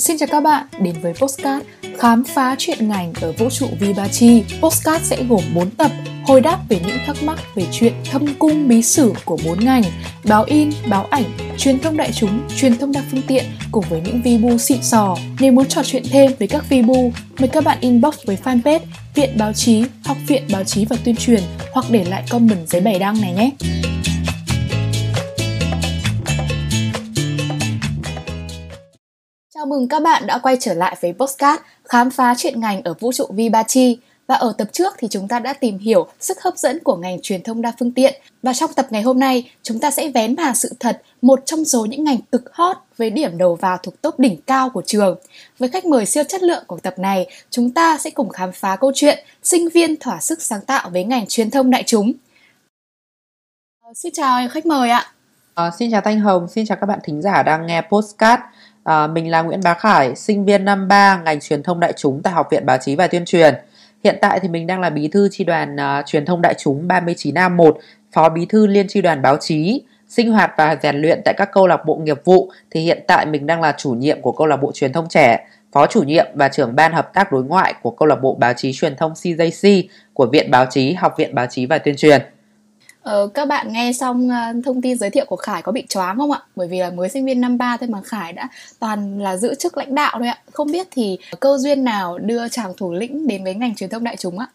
Xin 0.00 0.18
chào 0.18 0.28
các 0.32 0.40
bạn 0.40 0.66
đến 0.80 0.94
với 1.02 1.12
Postcard 1.14 1.66
Khám 1.98 2.24
phá 2.24 2.54
chuyện 2.58 2.88
ngành 2.88 3.12
ở 3.20 3.32
vũ 3.32 3.50
trụ 3.50 3.66
Vibachi. 3.80 4.42
Postcard 4.60 5.04
sẽ 5.04 5.24
gồm 5.28 5.40
4 5.54 5.70
tập 5.70 5.90
hồi 6.24 6.40
đáp 6.40 6.58
về 6.68 6.80
những 6.86 6.98
thắc 7.06 7.22
mắc 7.22 7.38
về 7.54 7.66
chuyện 7.72 7.92
thâm 8.10 8.26
cung 8.38 8.68
bí 8.68 8.82
sử 8.82 9.12
của 9.24 9.38
bốn 9.44 9.64
ngành 9.64 9.82
báo 10.24 10.44
in, 10.44 10.70
báo 10.88 11.06
ảnh, 11.10 11.24
truyền 11.58 11.78
thông 11.78 11.96
đại 11.96 12.12
chúng, 12.12 12.40
truyền 12.56 12.78
thông 12.78 12.92
đa 12.92 13.02
phương 13.10 13.22
tiện 13.26 13.44
cùng 13.72 13.84
với 13.88 14.00
những 14.00 14.22
vibu 14.22 14.58
xịn 14.58 14.82
sò. 14.82 15.16
Nếu 15.40 15.52
muốn 15.52 15.68
trò 15.68 15.82
chuyện 15.84 16.02
thêm 16.10 16.32
với 16.38 16.48
các 16.48 16.68
vibu, 16.68 17.12
mời 17.38 17.48
các 17.48 17.64
bạn 17.64 17.78
inbox 17.80 18.14
với 18.26 18.38
fanpage 18.44 18.80
Viện 19.14 19.30
Báo 19.38 19.52
chí, 19.52 19.84
Học 20.04 20.16
viện 20.26 20.42
Báo 20.52 20.64
chí 20.64 20.84
và 20.84 20.96
Tuyên 21.04 21.16
truyền 21.16 21.42
hoặc 21.72 21.86
để 21.90 22.04
lại 22.04 22.24
comment 22.30 22.68
dưới 22.68 22.80
bài 22.80 22.98
đăng 22.98 23.20
này 23.20 23.32
nhé. 23.32 23.50
Mừng 29.70 29.88
các 29.88 30.02
bạn 30.02 30.26
đã 30.26 30.38
quay 30.38 30.56
trở 30.60 30.74
lại 30.74 30.96
với 31.00 31.12
Postcard 31.12 31.62
khám 31.84 32.10
phá 32.10 32.34
chuyện 32.38 32.60
ngành 32.60 32.82
ở 32.82 32.94
vũ 33.00 33.12
trụ 33.12 33.26
Vibachi. 33.30 33.98
Và 34.26 34.34
ở 34.34 34.52
tập 34.58 34.68
trước 34.72 34.94
thì 34.98 35.08
chúng 35.10 35.28
ta 35.28 35.38
đã 35.38 35.52
tìm 35.52 35.78
hiểu 35.78 36.06
sức 36.20 36.42
hấp 36.42 36.58
dẫn 36.58 36.78
của 36.84 36.96
ngành 36.96 37.18
truyền 37.22 37.42
thông 37.42 37.62
đa 37.62 37.72
phương 37.78 37.92
tiện. 37.92 38.20
Và 38.42 38.52
trong 38.52 38.72
tập 38.72 38.86
ngày 38.90 39.02
hôm 39.02 39.18
nay, 39.18 39.50
chúng 39.62 39.80
ta 39.80 39.90
sẽ 39.90 40.08
vén 40.08 40.36
màn 40.36 40.54
sự 40.54 40.72
thật 40.80 41.02
một 41.22 41.42
trong 41.44 41.64
số 41.64 41.84
những 41.86 42.04
ngành 42.04 42.18
cực 42.32 42.42
hot 42.52 42.76
với 42.96 43.10
điểm 43.10 43.38
đầu 43.38 43.54
vào 43.54 43.78
thuộc 43.82 44.02
top 44.02 44.18
đỉnh 44.18 44.40
cao 44.46 44.70
của 44.70 44.82
trường. 44.86 45.18
Với 45.58 45.68
khách 45.68 45.84
mời 45.84 46.06
siêu 46.06 46.24
chất 46.28 46.42
lượng 46.42 46.64
của 46.66 46.78
tập 46.82 46.98
này, 46.98 47.26
chúng 47.50 47.70
ta 47.70 47.98
sẽ 47.98 48.10
cùng 48.10 48.28
khám 48.28 48.52
phá 48.52 48.76
câu 48.76 48.92
chuyện 48.94 49.18
sinh 49.42 49.68
viên 49.68 49.96
thỏa 49.96 50.20
sức 50.20 50.42
sáng 50.42 50.60
tạo 50.60 50.90
với 50.90 51.04
ngành 51.04 51.26
truyền 51.28 51.50
thông 51.50 51.70
đại 51.70 51.82
chúng. 51.86 52.12
Xin 53.94 54.12
chào 54.12 54.48
khách 54.50 54.66
mời 54.66 54.90
ạ. 54.90 55.12
À, 55.54 55.70
xin 55.78 55.90
chào 55.90 56.00
Thanh 56.00 56.20
Hồng, 56.20 56.48
xin 56.48 56.66
chào 56.66 56.78
các 56.80 56.86
bạn 56.86 56.98
thính 57.02 57.22
giả 57.22 57.42
đang 57.42 57.66
nghe 57.66 57.82
postcard. 57.90 58.42
À, 58.84 59.06
mình 59.06 59.30
là 59.30 59.42
Nguyễn 59.42 59.60
Bá 59.64 59.74
Khải, 59.74 60.16
sinh 60.16 60.44
viên 60.44 60.64
năm 60.64 60.88
3 60.88 61.22
ngành 61.24 61.40
truyền 61.40 61.62
thông 61.62 61.80
đại 61.80 61.92
chúng 61.96 62.22
tại 62.22 62.32
Học 62.32 62.48
viện 62.50 62.66
Báo 62.66 62.78
chí 62.78 62.96
và 62.96 63.06
Tuyên 63.06 63.24
truyền. 63.24 63.54
Hiện 64.04 64.18
tại 64.20 64.40
thì 64.40 64.48
mình 64.48 64.66
đang 64.66 64.80
là 64.80 64.90
bí 64.90 65.08
thư 65.08 65.28
tri 65.32 65.44
đoàn 65.44 65.76
uh, 65.76 66.06
truyền 66.06 66.24
thông 66.24 66.42
đại 66.42 66.54
chúng 66.58 66.88
39A1, 66.88 67.72
phó 68.12 68.28
bí 68.28 68.46
thư 68.46 68.66
liên 68.66 68.88
tri 68.88 69.02
đoàn 69.02 69.22
báo 69.22 69.36
chí, 69.40 69.82
sinh 70.08 70.32
hoạt 70.32 70.50
và 70.56 70.76
rèn 70.82 70.96
luyện 70.96 71.20
tại 71.24 71.34
các 71.36 71.52
câu 71.52 71.66
lạc 71.66 71.84
bộ 71.86 71.96
nghiệp 71.96 72.20
vụ 72.24 72.50
thì 72.70 72.80
hiện 72.80 73.04
tại 73.06 73.26
mình 73.26 73.46
đang 73.46 73.60
là 73.60 73.74
chủ 73.78 73.90
nhiệm 73.90 74.22
của 74.22 74.32
câu 74.32 74.46
lạc 74.46 74.56
bộ 74.56 74.70
truyền 74.74 74.92
thông 74.92 75.08
trẻ, 75.08 75.46
phó 75.72 75.86
chủ 75.86 76.02
nhiệm 76.02 76.26
và 76.34 76.48
trưởng 76.48 76.76
ban 76.76 76.92
hợp 76.92 77.14
tác 77.14 77.32
đối 77.32 77.44
ngoại 77.44 77.74
của 77.82 77.90
câu 77.90 78.08
lạc 78.08 78.16
bộ 78.16 78.34
báo 78.34 78.52
chí 78.56 78.72
truyền 78.72 78.96
thông 78.96 79.12
CJC 79.12 79.82
của 80.14 80.26
Viện 80.26 80.50
Báo 80.50 80.66
chí, 80.70 80.92
Học 80.92 81.14
viện 81.18 81.34
Báo 81.34 81.46
chí 81.46 81.66
và 81.66 81.78
Tuyên 81.78 81.96
truyền. 81.96 82.22
Ờ, 83.02 83.28
các 83.34 83.48
bạn 83.48 83.72
nghe 83.72 83.92
xong 83.92 84.28
uh, 84.28 84.64
thông 84.64 84.82
tin 84.82 84.98
giới 84.98 85.10
thiệu 85.10 85.24
của 85.28 85.36
Khải 85.36 85.62
có 85.62 85.72
bị 85.72 85.84
choáng 85.88 86.18
không 86.18 86.32
ạ? 86.32 86.40
Bởi 86.56 86.68
vì 86.68 86.78
là 86.78 86.90
mới 86.90 87.08
sinh 87.08 87.24
viên 87.24 87.40
năm 87.40 87.58
ba 87.58 87.76
thôi 87.76 87.88
mà 87.88 88.00
Khải 88.04 88.32
đã 88.32 88.48
toàn 88.78 89.18
là 89.20 89.36
giữ 89.36 89.54
chức 89.54 89.76
lãnh 89.76 89.94
đạo 89.94 90.14
thôi 90.18 90.28
ạ. 90.28 90.38
Không 90.52 90.72
biết 90.72 90.88
thì 90.90 91.18
cơ 91.40 91.56
duyên 91.58 91.84
nào 91.84 92.18
đưa 92.18 92.48
chàng 92.48 92.72
thủ 92.76 92.92
lĩnh 92.92 93.26
đến 93.26 93.44
với 93.44 93.54
ngành 93.54 93.74
truyền 93.74 93.90
thông 93.90 94.04
đại 94.04 94.16
chúng 94.16 94.38
ạ? 94.38 94.46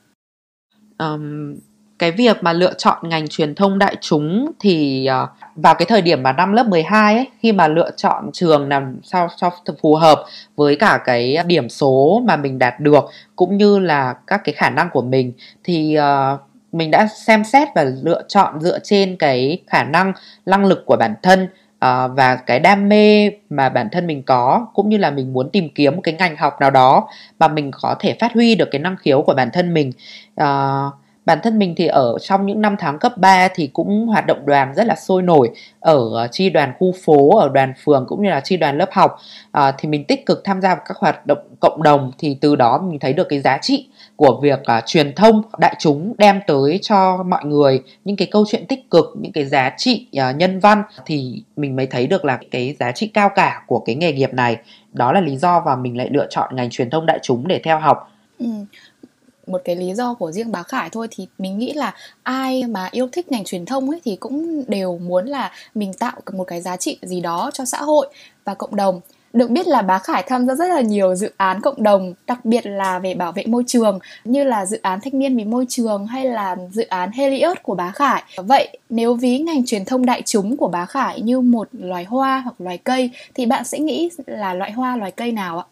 Um, 0.97 1.55
cái 1.99 2.11
việc 2.11 2.43
mà 2.43 2.53
lựa 2.53 2.73
chọn 2.73 3.09
ngành 3.09 3.27
truyền 3.27 3.55
thông 3.55 3.79
đại 3.79 3.95
chúng 4.01 4.51
thì 4.59 5.07
uh, 5.23 5.29
vào 5.55 5.75
cái 5.75 5.85
thời 5.85 6.01
điểm 6.01 6.23
mà 6.23 6.31
năm 6.31 6.53
lớp 6.53 6.67
12 6.67 7.15
ấy 7.15 7.27
khi 7.39 7.51
mà 7.51 7.67
lựa 7.67 7.91
chọn 7.97 8.29
trường 8.33 8.69
làm 8.69 8.97
sao 9.03 9.27
cho 9.37 9.51
phù 9.81 9.95
hợp 9.95 10.25
với 10.55 10.75
cả 10.75 10.99
cái 11.05 11.37
điểm 11.47 11.69
số 11.69 12.21
mà 12.25 12.35
mình 12.35 12.59
đạt 12.59 12.79
được 12.79 13.05
cũng 13.35 13.57
như 13.57 13.79
là 13.79 14.13
các 14.27 14.41
cái 14.43 14.55
khả 14.55 14.69
năng 14.69 14.89
của 14.89 15.01
mình 15.01 15.33
thì 15.63 15.97
uh, 15.99 16.39
mình 16.75 16.91
đã 16.91 17.07
xem 17.07 17.43
xét 17.43 17.67
và 17.75 17.83
lựa 18.03 18.21
chọn 18.27 18.61
dựa 18.61 18.79
trên 18.79 19.15
cái 19.15 19.61
khả 19.67 19.83
năng 19.83 20.13
năng 20.45 20.65
lực 20.65 20.85
của 20.85 20.95
bản 20.99 21.13
thân 21.23 21.43
uh, 21.43 22.11
và 22.15 22.35
cái 22.35 22.59
đam 22.59 22.89
mê 22.89 23.31
mà 23.49 23.69
bản 23.69 23.89
thân 23.91 24.07
mình 24.07 24.23
có 24.23 24.67
cũng 24.73 24.89
như 24.89 24.97
là 24.97 25.11
mình 25.11 25.33
muốn 25.33 25.49
tìm 25.49 25.69
kiếm 25.75 25.95
một 25.95 26.01
cái 26.03 26.13
ngành 26.13 26.35
học 26.37 26.61
nào 26.61 26.71
đó 26.71 27.07
mà 27.39 27.47
mình 27.47 27.71
có 27.81 27.95
thể 27.99 28.15
phát 28.19 28.33
huy 28.33 28.55
được 28.55 28.67
cái 28.71 28.79
năng 28.79 28.97
khiếu 28.97 29.21
của 29.21 29.33
bản 29.33 29.49
thân 29.53 29.73
mình. 29.73 29.91
Uh, 30.41 30.93
bản 31.25 31.39
thân 31.43 31.59
mình 31.59 31.73
thì 31.77 31.87
ở 31.87 32.17
trong 32.21 32.45
những 32.45 32.61
năm 32.61 32.75
tháng 32.79 32.99
cấp 32.99 33.17
3 33.17 33.47
thì 33.55 33.67
cũng 33.67 34.07
hoạt 34.07 34.25
động 34.27 34.45
đoàn 34.45 34.73
rất 34.75 34.85
là 34.85 34.95
sôi 34.95 35.21
nổi 35.21 35.49
ở 35.79 36.09
ờ, 36.13 36.27
chi 36.31 36.49
đoàn 36.49 36.73
khu 36.79 36.93
phố 37.05 37.37
ở 37.37 37.49
đoàn 37.49 37.73
phường 37.83 38.05
cũng 38.07 38.23
như 38.23 38.29
là 38.29 38.39
chi 38.39 38.57
đoàn 38.57 38.77
lớp 38.77 38.89
học. 38.91 39.17
À, 39.51 39.71
thì 39.77 39.89
mình 39.89 40.03
tích 40.03 40.25
cực 40.25 40.41
tham 40.43 40.61
gia 40.61 40.75
vào 40.75 40.83
các 40.87 40.97
hoạt 40.97 41.27
động 41.27 41.37
cộng 41.59 41.83
đồng 41.83 42.11
thì 42.17 42.37
từ 42.41 42.55
đó 42.55 42.81
mình 42.89 42.99
thấy 42.99 43.13
được 43.13 43.27
cái 43.29 43.39
giá 43.39 43.57
trị 43.61 43.87
của 44.15 44.39
việc 44.41 44.63
à, 44.63 44.81
truyền 44.85 45.15
thông 45.15 45.41
đại 45.57 45.75
chúng 45.79 46.13
đem 46.17 46.39
tới 46.47 46.79
cho 46.81 47.23
mọi 47.23 47.45
người 47.45 47.81
những 48.05 48.15
cái 48.15 48.27
câu 48.31 48.45
chuyện 48.47 48.65
tích 48.65 48.91
cực 48.91 49.05
những 49.19 49.31
cái 49.31 49.45
giá 49.45 49.71
trị 49.77 50.07
à, 50.17 50.31
nhân 50.31 50.59
văn 50.59 50.83
thì 51.05 51.43
mình 51.55 51.75
mới 51.75 51.87
thấy 51.87 52.07
được 52.07 52.25
là 52.25 52.39
cái 52.51 52.75
giá 52.79 52.91
trị 52.91 53.07
cao 53.07 53.29
cả 53.35 53.63
của 53.67 53.79
cái 53.79 53.95
nghề 53.95 54.13
nghiệp 54.13 54.33
này. 54.33 54.57
Đó 54.93 55.11
là 55.11 55.21
lý 55.21 55.37
do 55.37 55.59
và 55.59 55.75
mình 55.75 55.97
lại 55.97 56.09
lựa 56.11 56.27
chọn 56.29 56.55
ngành 56.55 56.69
truyền 56.69 56.89
thông 56.89 57.05
đại 57.05 57.19
chúng 57.21 57.47
để 57.47 57.61
theo 57.63 57.79
học. 57.79 58.11
Ừ 58.39 58.45
một 59.47 59.61
cái 59.65 59.75
lý 59.75 59.93
do 59.93 60.13
của 60.13 60.31
riêng 60.31 60.51
bá 60.51 60.63
Khải 60.63 60.89
thôi 60.89 61.07
thì 61.11 61.27
mình 61.37 61.57
nghĩ 61.57 61.73
là 61.73 61.93
ai 62.23 62.63
mà 62.63 62.89
yêu 62.91 63.07
thích 63.11 63.31
ngành 63.31 63.43
truyền 63.43 63.65
thông 63.65 63.89
ấy 63.89 64.01
thì 64.05 64.15
cũng 64.15 64.63
đều 64.67 64.97
muốn 64.97 65.25
là 65.25 65.51
mình 65.75 65.93
tạo 65.93 66.15
một 66.33 66.43
cái 66.43 66.61
giá 66.61 66.77
trị 66.77 66.97
gì 67.01 67.21
đó 67.21 67.51
cho 67.53 67.65
xã 67.65 67.77
hội 67.77 68.07
và 68.45 68.53
cộng 68.53 68.75
đồng 68.75 69.01
được 69.35 69.49
biết 69.49 69.67
là 69.67 69.81
bá 69.81 69.99
Khải 69.99 70.23
tham 70.27 70.47
gia 70.47 70.55
rất 70.55 70.69
là 70.69 70.81
nhiều 70.81 71.15
dự 71.15 71.31
án 71.37 71.61
cộng 71.61 71.83
đồng, 71.83 72.13
đặc 72.27 72.45
biệt 72.45 72.65
là 72.65 72.99
về 72.99 73.13
bảo 73.13 73.31
vệ 73.31 73.43
môi 73.45 73.63
trường 73.67 73.99
như 74.23 74.43
là 74.43 74.65
dự 74.65 74.79
án 74.81 74.99
thanh 75.01 75.19
niên 75.19 75.37
vì 75.37 75.43
môi 75.43 75.65
trường 75.69 76.07
hay 76.07 76.25
là 76.25 76.55
dự 76.71 76.83
án 76.83 77.11
Helios 77.11 77.57
của 77.63 77.75
bá 77.75 77.91
Khải. 77.91 78.23
Vậy 78.37 78.77
nếu 78.89 79.13
ví 79.13 79.39
ngành 79.39 79.65
truyền 79.65 79.85
thông 79.85 80.05
đại 80.05 80.21
chúng 80.25 80.57
của 80.57 80.67
bá 80.67 80.85
Khải 80.85 81.21
như 81.21 81.41
một 81.41 81.67
loài 81.71 82.03
hoa 82.03 82.41
hoặc 82.43 82.61
loài 82.61 82.77
cây 82.77 83.09
thì 83.33 83.45
bạn 83.45 83.63
sẽ 83.63 83.79
nghĩ 83.79 84.09
là 84.25 84.53
loại 84.53 84.71
hoa 84.71 84.95
loài 84.95 85.11
cây 85.11 85.31
nào 85.31 85.59
ạ? 85.59 85.65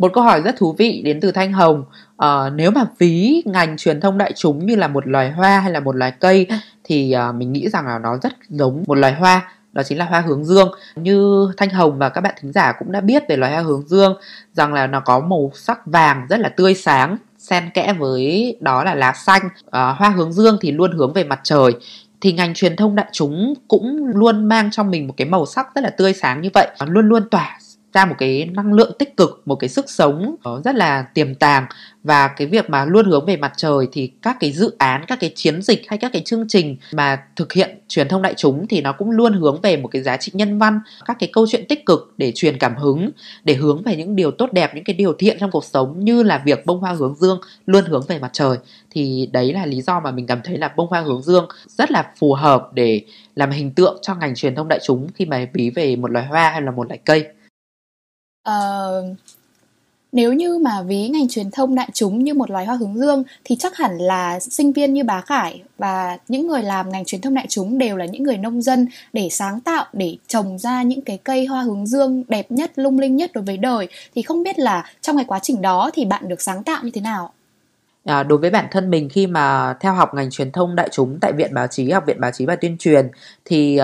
Một 0.00 0.12
câu 0.14 0.24
hỏi 0.24 0.40
rất 0.40 0.56
thú 0.58 0.72
vị 0.78 1.02
đến 1.04 1.20
từ 1.20 1.32
Thanh 1.32 1.52
Hồng. 1.52 1.84
À, 2.16 2.50
nếu 2.54 2.70
mà 2.70 2.84
ví 2.98 3.42
ngành 3.44 3.76
truyền 3.76 4.00
thông 4.00 4.18
đại 4.18 4.32
chúng 4.36 4.66
như 4.66 4.76
là 4.76 4.88
một 4.88 5.06
loài 5.06 5.30
hoa 5.30 5.60
hay 5.60 5.72
là 5.72 5.80
một 5.80 5.96
loài 5.96 6.12
cây 6.20 6.46
thì 6.84 7.12
à, 7.12 7.32
mình 7.32 7.52
nghĩ 7.52 7.68
rằng 7.68 7.86
là 7.86 7.98
nó 7.98 8.18
rất 8.22 8.32
giống 8.48 8.84
một 8.86 8.94
loài 8.94 9.12
hoa 9.12 9.52
đó 9.72 9.82
chính 9.82 9.98
là 9.98 10.04
hoa 10.04 10.20
hướng 10.20 10.44
dương. 10.44 10.68
Như 10.96 11.48
thanh 11.56 11.70
hồng 11.70 11.98
và 11.98 12.08
các 12.08 12.20
bạn 12.20 12.34
thính 12.40 12.52
giả 12.52 12.72
cũng 12.78 12.92
đã 12.92 13.00
biết 13.00 13.22
về 13.28 13.36
loài 13.36 13.52
hoa 13.52 13.62
hướng 13.62 13.88
dương 13.88 14.14
rằng 14.54 14.72
là 14.72 14.86
nó 14.86 15.00
có 15.00 15.20
màu 15.20 15.50
sắc 15.54 15.86
vàng 15.86 16.26
rất 16.30 16.40
là 16.40 16.48
tươi 16.48 16.74
sáng 16.74 17.16
xen 17.38 17.70
kẽ 17.74 17.92
với 17.98 18.56
đó 18.60 18.84
là 18.84 18.94
lá 18.94 19.12
xanh. 19.12 19.42
À, 19.70 19.88
hoa 19.88 20.08
hướng 20.08 20.32
dương 20.32 20.58
thì 20.60 20.72
luôn 20.72 20.92
hướng 20.98 21.12
về 21.12 21.24
mặt 21.24 21.40
trời. 21.42 21.72
Thì 22.20 22.32
ngành 22.32 22.54
truyền 22.54 22.76
thông 22.76 22.96
đại 22.96 23.08
chúng 23.12 23.54
cũng 23.68 24.06
luôn 24.14 24.44
mang 24.44 24.70
trong 24.70 24.90
mình 24.90 25.06
một 25.06 25.14
cái 25.16 25.28
màu 25.28 25.46
sắc 25.46 25.74
rất 25.74 25.80
là 25.84 25.90
tươi 25.90 26.12
sáng 26.12 26.40
như 26.40 26.48
vậy 26.54 26.68
luôn 26.86 27.08
luôn 27.08 27.28
tỏa 27.30 27.58
ra 27.92 28.04
một 28.04 28.14
cái 28.18 28.50
năng 28.52 28.72
lượng 28.72 28.92
tích 28.98 29.16
cực, 29.16 29.42
một 29.44 29.56
cái 29.56 29.68
sức 29.68 29.90
sống 29.90 30.36
rất 30.64 30.74
là 30.74 31.02
tiềm 31.02 31.34
tàng. 31.34 31.66
Và 32.04 32.28
cái 32.28 32.46
việc 32.46 32.70
mà 32.70 32.84
luôn 32.84 33.06
hướng 33.06 33.26
về 33.26 33.36
mặt 33.36 33.52
trời 33.56 33.86
thì 33.92 34.12
các 34.22 34.36
cái 34.40 34.52
dự 34.52 34.74
án, 34.78 35.04
các 35.06 35.20
cái 35.20 35.32
chiến 35.34 35.62
dịch 35.62 35.82
hay 35.88 35.98
các 35.98 36.12
cái 36.12 36.22
chương 36.24 36.48
trình 36.48 36.76
mà 36.92 37.22
thực 37.36 37.52
hiện 37.52 37.78
truyền 37.88 38.08
thông 38.08 38.22
đại 38.22 38.34
chúng 38.36 38.66
thì 38.66 38.80
nó 38.80 38.92
cũng 38.92 39.10
luôn 39.10 39.32
hướng 39.32 39.60
về 39.60 39.76
một 39.76 39.88
cái 39.88 40.02
giá 40.02 40.16
trị 40.16 40.32
nhân 40.34 40.58
văn, 40.58 40.80
các 41.04 41.16
cái 41.20 41.30
câu 41.32 41.46
chuyện 41.46 41.64
tích 41.68 41.86
cực 41.86 42.14
để 42.16 42.32
truyền 42.34 42.58
cảm 42.58 42.76
hứng, 42.76 43.10
để 43.44 43.54
hướng 43.54 43.82
về 43.82 43.96
những 43.96 44.16
điều 44.16 44.30
tốt 44.30 44.52
đẹp, 44.52 44.74
những 44.74 44.84
cái 44.84 44.94
điều 44.94 45.12
thiện 45.18 45.36
trong 45.40 45.50
cuộc 45.50 45.64
sống 45.64 46.04
như 46.04 46.22
là 46.22 46.42
việc 46.44 46.66
bông 46.66 46.80
hoa 46.80 46.92
hướng 46.92 47.14
dương 47.14 47.40
luôn 47.66 47.84
hướng 47.84 48.06
về 48.08 48.18
mặt 48.18 48.30
trời. 48.32 48.56
Thì 48.90 49.28
đấy 49.32 49.52
là 49.52 49.66
lý 49.66 49.82
do 49.82 50.00
mà 50.00 50.10
mình 50.10 50.26
cảm 50.26 50.40
thấy 50.44 50.58
là 50.58 50.72
bông 50.76 50.88
hoa 50.88 51.00
hướng 51.00 51.22
dương 51.22 51.48
rất 51.68 51.90
là 51.90 52.12
phù 52.18 52.34
hợp 52.34 52.68
để 52.72 53.00
làm 53.36 53.50
hình 53.50 53.70
tượng 53.70 53.98
cho 54.02 54.14
ngành 54.14 54.34
truyền 54.34 54.54
thông 54.54 54.68
đại 54.68 54.78
chúng 54.84 55.08
khi 55.14 55.24
mà 55.24 55.46
ví 55.52 55.70
về 55.70 55.96
một 55.96 56.10
loài 56.10 56.26
hoa 56.26 56.50
hay 56.50 56.62
là 56.62 56.70
một 56.70 56.88
loài 56.88 56.98
cây 57.04 57.26
uh, 58.50 59.16
nếu 60.12 60.32
như 60.32 60.58
mà 60.58 60.82
ví 60.82 61.08
ngành 61.08 61.28
truyền 61.28 61.50
thông 61.50 61.74
đại 61.74 61.88
chúng 61.92 62.24
như 62.24 62.34
một 62.34 62.50
loài 62.50 62.66
hoa 62.66 62.76
hướng 62.76 62.98
dương 62.98 63.24
thì 63.44 63.56
chắc 63.56 63.76
hẳn 63.76 63.98
là 63.98 64.40
sinh 64.40 64.72
viên 64.72 64.94
như 64.94 65.04
bá 65.04 65.20
Khải 65.20 65.62
và 65.78 66.18
những 66.28 66.46
người 66.46 66.62
làm 66.62 66.92
ngành 66.92 67.04
truyền 67.04 67.20
thông 67.20 67.34
đại 67.34 67.46
chúng 67.48 67.78
đều 67.78 67.96
là 67.96 68.04
những 68.04 68.22
người 68.22 68.36
nông 68.36 68.62
dân 68.62 68.88
để 69.12 69.28
sáng 69.30 69.60
tạo 69.60 69.84
để 69.92 70.16
trồng 70.26 70.58
ra 70.58 70.82
những 70.82 71.00
cái 71.00 71.18
cây 71.24 71.46
hoa 71.46 71.62
hướng 71.62 71.86
dương 71.86 72.24
đẹp 72.28 72.50
nhất 72.50 72.72
lung 72.76 72.98
linh 72.98 73.16
nhất 73.16 73.30
đối 73.34 73.44
với 73.44 73.56
đời. 73.56 73.88
Thì 74.14 74.22
không 74.22 74.42
biết 74.42 74.58
là 74.58 74.84
trong 75.00 75.16
cái 75.16 75.24
quá 75.24 75.38
trình 75.42 75.62
đó 75.62 75.90
thì 75.94 76.04
bạn 76.04 76.28
được 76.28 76.42
sáng 76.42 76.62
tạo 76.62 76.80
như 76.84 76.90
thế 76.90 77.00
nào? 77.00 77.32
À, 78.04 78.22
đối 78.22 78.38
với 78.38 78.50
bản 78.50 78.66
thân 78.70 78.90
mình 78.90 79.08
khi 79.08 79.26
mà 79.26 79.74
theo 79.80 79.94
học 79.94 80.14
ngành 80.14 80.30
truyền 80.30 80.52
thông 80.52 80.76
đại 80.76 80.88
chúng 80.92 81.18
tại 81.20 81.32
viện 81.32 81.54
báo 81.54 81.66
chí 81.66 81.90
học 81.90 82.04
viện 82.06 82.20
báo 82.20 82.30
chí 82.30 82.46
và 82.46 82.56
tuyên 82.56 82.76
truyền 82.78 83.10
thì 83.44 83.80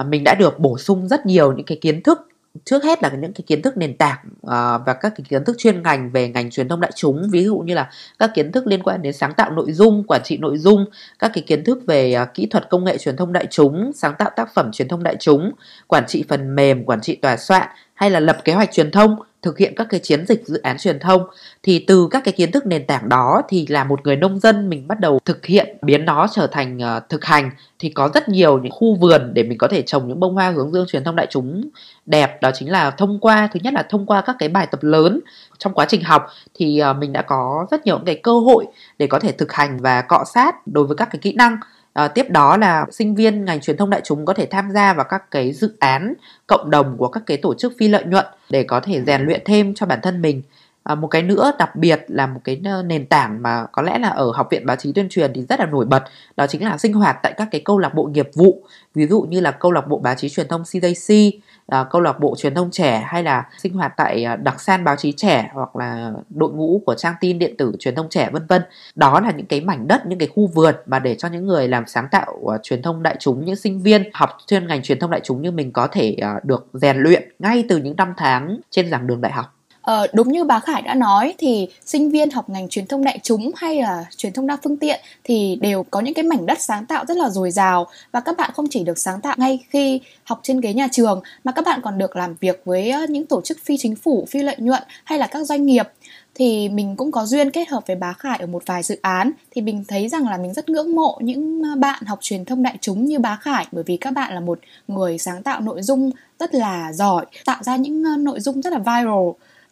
uh, 0.00 0.06
mình 0.06 0.24
đã 0.24 0.34
được 0.34 0.58
bổ 0.58 0.78
sung 0.78 1.08
rất 1.08 1.26
nhiều 1.26 1.52
những 1.52 1.66
cái 1.66 1.78
kiến 1.80 2.02
thức 2.02 2.27
trước 2.64 2.84
hết 2.84 3.02
là 3.02 3.10
những 3.10 3.32
cái 3.32 3.44
kiến 3.46 3.62
thức 3.62 3.76
nền 3.76 3.96
tảng 3.96 4.18
uh, 4.26 4.50
và 4.86 4.96
các 5.00 5.12
cái 5.16 5.24
kiến 5.28 5.44
thức 5.44 5.56
chuyên 5.58 5.82
ngành 5.82 6.10
về 6.10 6.28
ngành 6.28 6.50
truyền 6.50 6.68
thông 6.68 6.80
đại 6.80 6.92
chúng 6.94 7.22
ví 7.30 7.44
dụ 7.44 7.58
như 7.58 7.74
là 7.74 7.90
các 8.18 8.30
kiến 8.34 8.52
thức 8.52 8.66
liên 8.66 8.82
quan 8.82 9.02
đến 9.02 9.12
sáng 9.12 9.34
tạo 9.34 9.50
nội 9.50 9.72
dung 9.72 10.04
quản 10.06 10.22
trị 10.24 10.36
nội 10.36 10.58
dung 10.58 10.84
các 11.18 11.30
cái 11.34 11.44
kiến 11.46 11.64
thức 11.64 11.78
về 11.86 12.16
uh, 12.22 12.34
kỹ 12.34 12.46
thuật 12.46 12.70
công 12.70 12.84
nghệ 12.84 12.98
truyền 12.98 13.16
thông 13.16 13.32
đại 13.32 13.46
chúng 13.50 13.92
sáng 13.94 14.14
tạo 14.18 14.30
tác 14.36 14.54
phẩm 14.54 14.72
truyền 14.72 14.88
thông 14.88 15.02
đại 15.02 15.16
chúng 15.20 15.52
quản 15.86 16.04
trị 16.06 16.24
phần 16.28 16.54
mềm 16.54 16.84
quản 16.84 17.00
trị 17.00 17.16
tòa 17.16 17.36
soạn 17.36 17.68
hay 17.98 18.10
là 18.10 18.20
lập 18.20 18.38
kế 18.44 18.52
hoạch 18.52 18.72
truyền 18.72 18.90
thông 18.90 19.16
thực 19.42 19.58
hiện 19.58 19.74
các 19.76 19.86
cái 19.90 20.00
chiến 20.00 20.26
dịch 20.26 20.46
dự 20.46 20.60
án 20.62 20.78
truyền 20.78 20.98
thông 20.98 21.22
thì 21.62 21.84
từ 21.86 22.08
các 22.10 22.24
cái 22.24 22.32
kiến 22.32 22.52
thức 22.52 22.66
nền 22.66 22.86
tảng 22.86 23.08
đó 23.08 23.42
thì 23.48 23.66
là 23.68 23.84
một 23.84 24.00
người 24.04 24.16
nông 24.16 24.40
dân 24.40 24.68
mình 24.68 24.88
bắt 24.88 25.00
đầu 25.00 25.20
thực 25.24 25.46
hiện 25.46 25.76
biến 25.82 26.04
nó 26.04 26.26
trở 26.32 26.46
thành 26.46 26.78
uh, 26.78 27.08
thực 27.08 27.24
hành. 27.24 27.50
Thì 27.78 27.88
có 27.88 28.10
rất 28.14 28.28
nhiều 28.28 28.58
những 28.58 28.72
khu 28.72 28.94
vườn 28.94 29.30
để 29.34 29.42
mình 29.42 29.58
có 29.58 29.68
thể 29.68 29.82
trồng 29.82 30.08
những 30.08 30.20
bông 30.20 30.34
hoa 30.34 30.50
hướng 30.50 30.72
dương 30.72 30.86
truyền 30.86 31.04
thông 31.04 31.16
đại 31.16 31.26
chúng 31.30 31.68
đẹp. 32.06 32.42
Đó 32.42 32.50
chính 32.54 32.70
là 32.70 32.90
thông 32.90 33.20
qua 33.20 33.48
thứ 33.52 33.60
nhất 33.62 33.74
là 33.74 33.82
thông 33.82 34.06
qua 34.06 34.20
các 34.20 34.36
cái 34.38 34.48
bài 34.48 34.66
tập 34.70 34.82
lớn 34.82 35.20
trong 35.58 35.74
quá 35.74 35.86
trình 35.88 36.02
học 36.02 36.26
thì 36.54 36.82
uh, 36.90 36.96
mình 36.96 37.12
đã 37.12 37.22
có 37.22 37.66
rất 37.70 37.86
nhiều 37.86 37.98
cái 38.06 38.20
cơ 38.22 38.32
hội 38.32 38.66
để 38.98 39.06
có 39.06 39.18
thể 39.18 39.32
thực 39.32 39.52
hành 39.52 39.78
và 39.80 40.02
cọ 40.02 40.24
sát 40.34 40.66
đối 40.66 40.86
với 40.86 40.96
các 40.96 41.08
cái 41.12 41.18
kỹ 41.22 41.32
năng. 41.32 41.56
À, 41.92 42.08
tiếp 42.08 42.30
đó 42.30 42.56
là 42.56 42.86
sinh 42.90 43.14
viên 43.14 43.44
ngành 43.44 43.60
truyền 43.60 43.76
thông 43.76 43.90
đại 43.90 44.00
chúng 44.04 44.26
có 44.26 44.34
thể 44.34 44.46
tham 44.46 44.70
gia 44.70 44.92
vào 44.92 45.06
các 45.08 45.30
cái 45.30 45.52
dự 45.52 45.76
án 45.80 46.14
cộng 46.46 46.70
đồng 46.70 46.96
của 46.96 47.08
các 47.08 47.22
cái 47.26 47.36
tổ 47.36 47.54
chức 47.54 47.72
phi 47.78 47.88
lợi 47.88 48.04
nhuận 48.04 48.26
để 48.50 48.62
có 48.62 48.80
thể 48.80 49.02
rèn 49.06 49.22
luyện 49.22 49.42
thêm 49.44 49.74
cho 49.74 49.86
bản 49.86 49.98
thân 50.02 50.22
mình. 50.22 50.42
À, 50.88 50.94
một 50.94 51.06
cái 51.06 51.22
nữa 51.22 51.52
đặc 51.58 51.76
biệt 51.76 52.04
là 52.08 52.26
một 52.26 52.40
cái 52.44 52.60
ờ, 52.64 52.82
nền 52.82 53.06
tảng 53.06 53.42
mà 53.42 53.66
có 53.72 53.82
lẽ 53.82 53.98
là 53.98 54.08
ở 54.08 54.32
học 54.34 54.48
viện 54.50 54.66
báo 54.66 54.76
chí 54.76 54.92
tuyên 54.92 55.08
truyền 55.08 55.32
thì 55.34 55.42
rất 55.48 55.60
là 55.60 55.66
nổi 55.66 55.84
bật 55.86 56.04
đó 56.36 56.46
chính 56.46 56.64
là 56.64 56.78
sinh 56.78 56.92
hoạt 56.92 57.16
tại 57.22 57.32
các 57.36 57.48
cái 57.50 57.60
câu 57.64 57.78
lạc 57.78 57.94
bộ 57.94 58.04
nghiệp 58.04 58.28
vụ 58.34 58.62
ví 58.94 59.06
dụ 59.06 59.20
như 59.20 59.40
là 59.40 59.50
câu 59.50 59.72
lạc 59.72 59.88
bộ 59.88 59.98
báo 59.98 60.14
chí 60.14 60.28
truyền 60.28 60.48
thông 60.48 60.62
CJC 60.62 61.30
uh, 61.74 61.86
câu 61.90 62.02
lạc 62.02 62.20
bộ 62.20 62.34
truyền 62.38 62.54
thông 62.54 62.70
trẻ 62.70 63.04
hay 63.06 63.22
là 63.22 63.46
sinh 63.58 63.74
hoạt 63.74 63.92
tại 63.96 64.26
uh, 64.34 64.40
đặc 64.40 64.60
san 64.60 64.84
báo 64.84 64.96
chí 64.96 65.12
trẻ 65.12 65.50
hoặc 65.54 65.76
là 65.76 66.12
đội 66.28 66.50
ngũ 66.52 66.82
của 66.86 66.94
trang 66.94 67.14
tin 67.20 67.38
điện 67.38 67.56
tử 67.56 67.72
truyền 67.78 67.94
thông 67.94 68.08
trẻ 68.08 68.30
vân 68.32 68.46
vân. 68.46 68.62
Đó 68.94 69.20
là 69.20 69.30
những 69.30 69.46
cái 69.46 69.60
mảnh 69.60 69.88
đất 69.88 70.06
những 70.06 70.18
cái 70.18 70.28
khu 70.34 70.46
vườn 70.46 70.74
mà 70.86 70.98
để 70.98 71.14
cho 71.14 71.28
những 71.28 71.46
người 71.46 71.68
làm 71.68 71.86
sáng 71.86 72.08
tạo 72.10 72.38
uh, 72.40 72.60
truyền 72.62 72.82
thông 72.82 73.02
đại 73.02 73.16
chúng 73.20 73.44
những 73.44 73.56
sinh 73.56 73.82
viên 73.82 74.10
học 74.14 74.30
chuyên 74.46 74.66
ngành 74.66 74.82
truyền 74.82 74.98
thông 74.98 75.10
đại 75.10 75.20
chúng 75.24 75.42
như 75.42 75.50
mình 75.50 75.72
có 75.72 75.86
thể 75.86 76.16
uh, 76.36 76.44
được 76.44 76.66
rèn 76.72 76.96
luyện 76.96 77.28
ngay 77.38 77.64
từ 77.68 77.76
những 77.76 77.96
năm 77.96 78.14
tháng 78.16 78.60
trên 78.70 78.90
giảng 78.90 79.06
đường 79.06 79.20
đại 79.20 79.32
học. 79.32 79.57
Ờ, 79.88 80.06
đúng 80.12 80.32
như 80.32 80.44
bà 80.44 80.60
Khải 80.60 80.82
đã 80.82 80.94
nói 80.94 81.34
thì 81.38 81.68
sinh 81.84 82.10
viên 82.10 82.30
học 82.30 82.50
ngành 82.50 82.68
truyền 82.68 82.86
thông 82.86 83.04
đại 83.04 83.18
chúng 83.22 83.50
hay 83.56 83.82
là 83.82 84.04
truyền 84.16 84.32
thông 84.32 84.46
đa 84.46 84.56
phương 84.62 84.76
tiện 84.76 85.00
thì 85.24 85.58
đều 85.60 85.82
có 85.82 86.00
những 86.00 86.14
cái 86.14 86.22
mảnh 86.22 86.46
đất 86.46 86.60
sáng 86.60 86.86
tạo 86.86 87.04
rất 87.08 87.16
là 87.16 87.28
dồi 87.28 87.50
dào 87.50 87.86
và 88.12 88.20
các 88.20 88.36
bạn 88.36 88.50
không 88.54 88.66
chỉ 88.70 88.84
được 88.84 88.98
sáng 88.98 89.20
tạo 89.20 89.34
ngay 89.38 89.64
khi 89.70 90.00
học 90.24 90.40
trên 90.42 90.60
ghế 90.60 90.74
nhà 90.74 90.88
trường 90.92 91.20
mà 91.44 91.52
các 91.52 91.64
bạn 91.64 91.80
còn 91.82 91.98
được 91.98 92.16
làm 92.16 92.34
việc 92.40 92.62
với 92.64 92.90
ờ, 92.90 93.06
những 93.08 93.26
tổ 93.26 93.40
chức 93.40 93.58
phi 93.64 93.76
chính 93.78 93.96
phủ, 93.96 94.26
phi 94.30 94.42
lợi 94.42 94.56
nhuận 94.58 94.82
hay 95.04 95.18
là 95.18 95.26
các 95.26 95.44
doanh 95.44 95.66
nghiệp. 95.66 95.88
Thì 96.34 96.68
mình 96.68 96.96
cũng 96.96 97.12
có 97.12 97.26
duyên 97.26 97.50
kết 97.50 97.68
hợp 97.68 97.86
với 97.86 97.96
bá 97.96 98.12
Khải 98.12 98.38
ở 98.38 98.46
một 98.46 98.62
vài 98.66 98.82
dự 98.82 98.98
án 99.02 99.32
thì 99.50 99.60
mình 99.60 99.84
thấy 99.88 100.08
rằng 100.08 100.28
là 100.28 100.36
mình 100.36 100.54
rất 100.54 100.68
ngưỡng 100.68 100.96
mộ 100.96 101.18
những 101.20 101.62
ờ, 101.62 101.76
bạn 101.76 102.04
học 102.06 102.18
truyền 102.22 102.44
thông 102.44 102.62
đại 102.62 102.76
chúng 102.80 103.04
như 103.04 103.18
bá 103.18 103.36
Khải 103.36 103.66
bởi 103.72 103.84
vì 103.86 103.96
các 103.96 104.10
bạn 104.10 104.34
là 104.34 104.40
một 104.40 104.58
người 104.88 105.18
sáng 105.18 105.42
tạo 105.42 105.60
nội 105.60 105.82
dung 105.82 106.10
rất 106.38 106.54
là 106.54 106.92
giỏi, 106.92 107.26
tạo 107.44 107.62
ra 107.62 107.76
những 107.76 108.04
ờ, 108.04 108.16
nội 108.16 108.40
dung 108.40 108.62
rất 108.62 108.72
là 108.72 108.78
viral. 108.78 109.28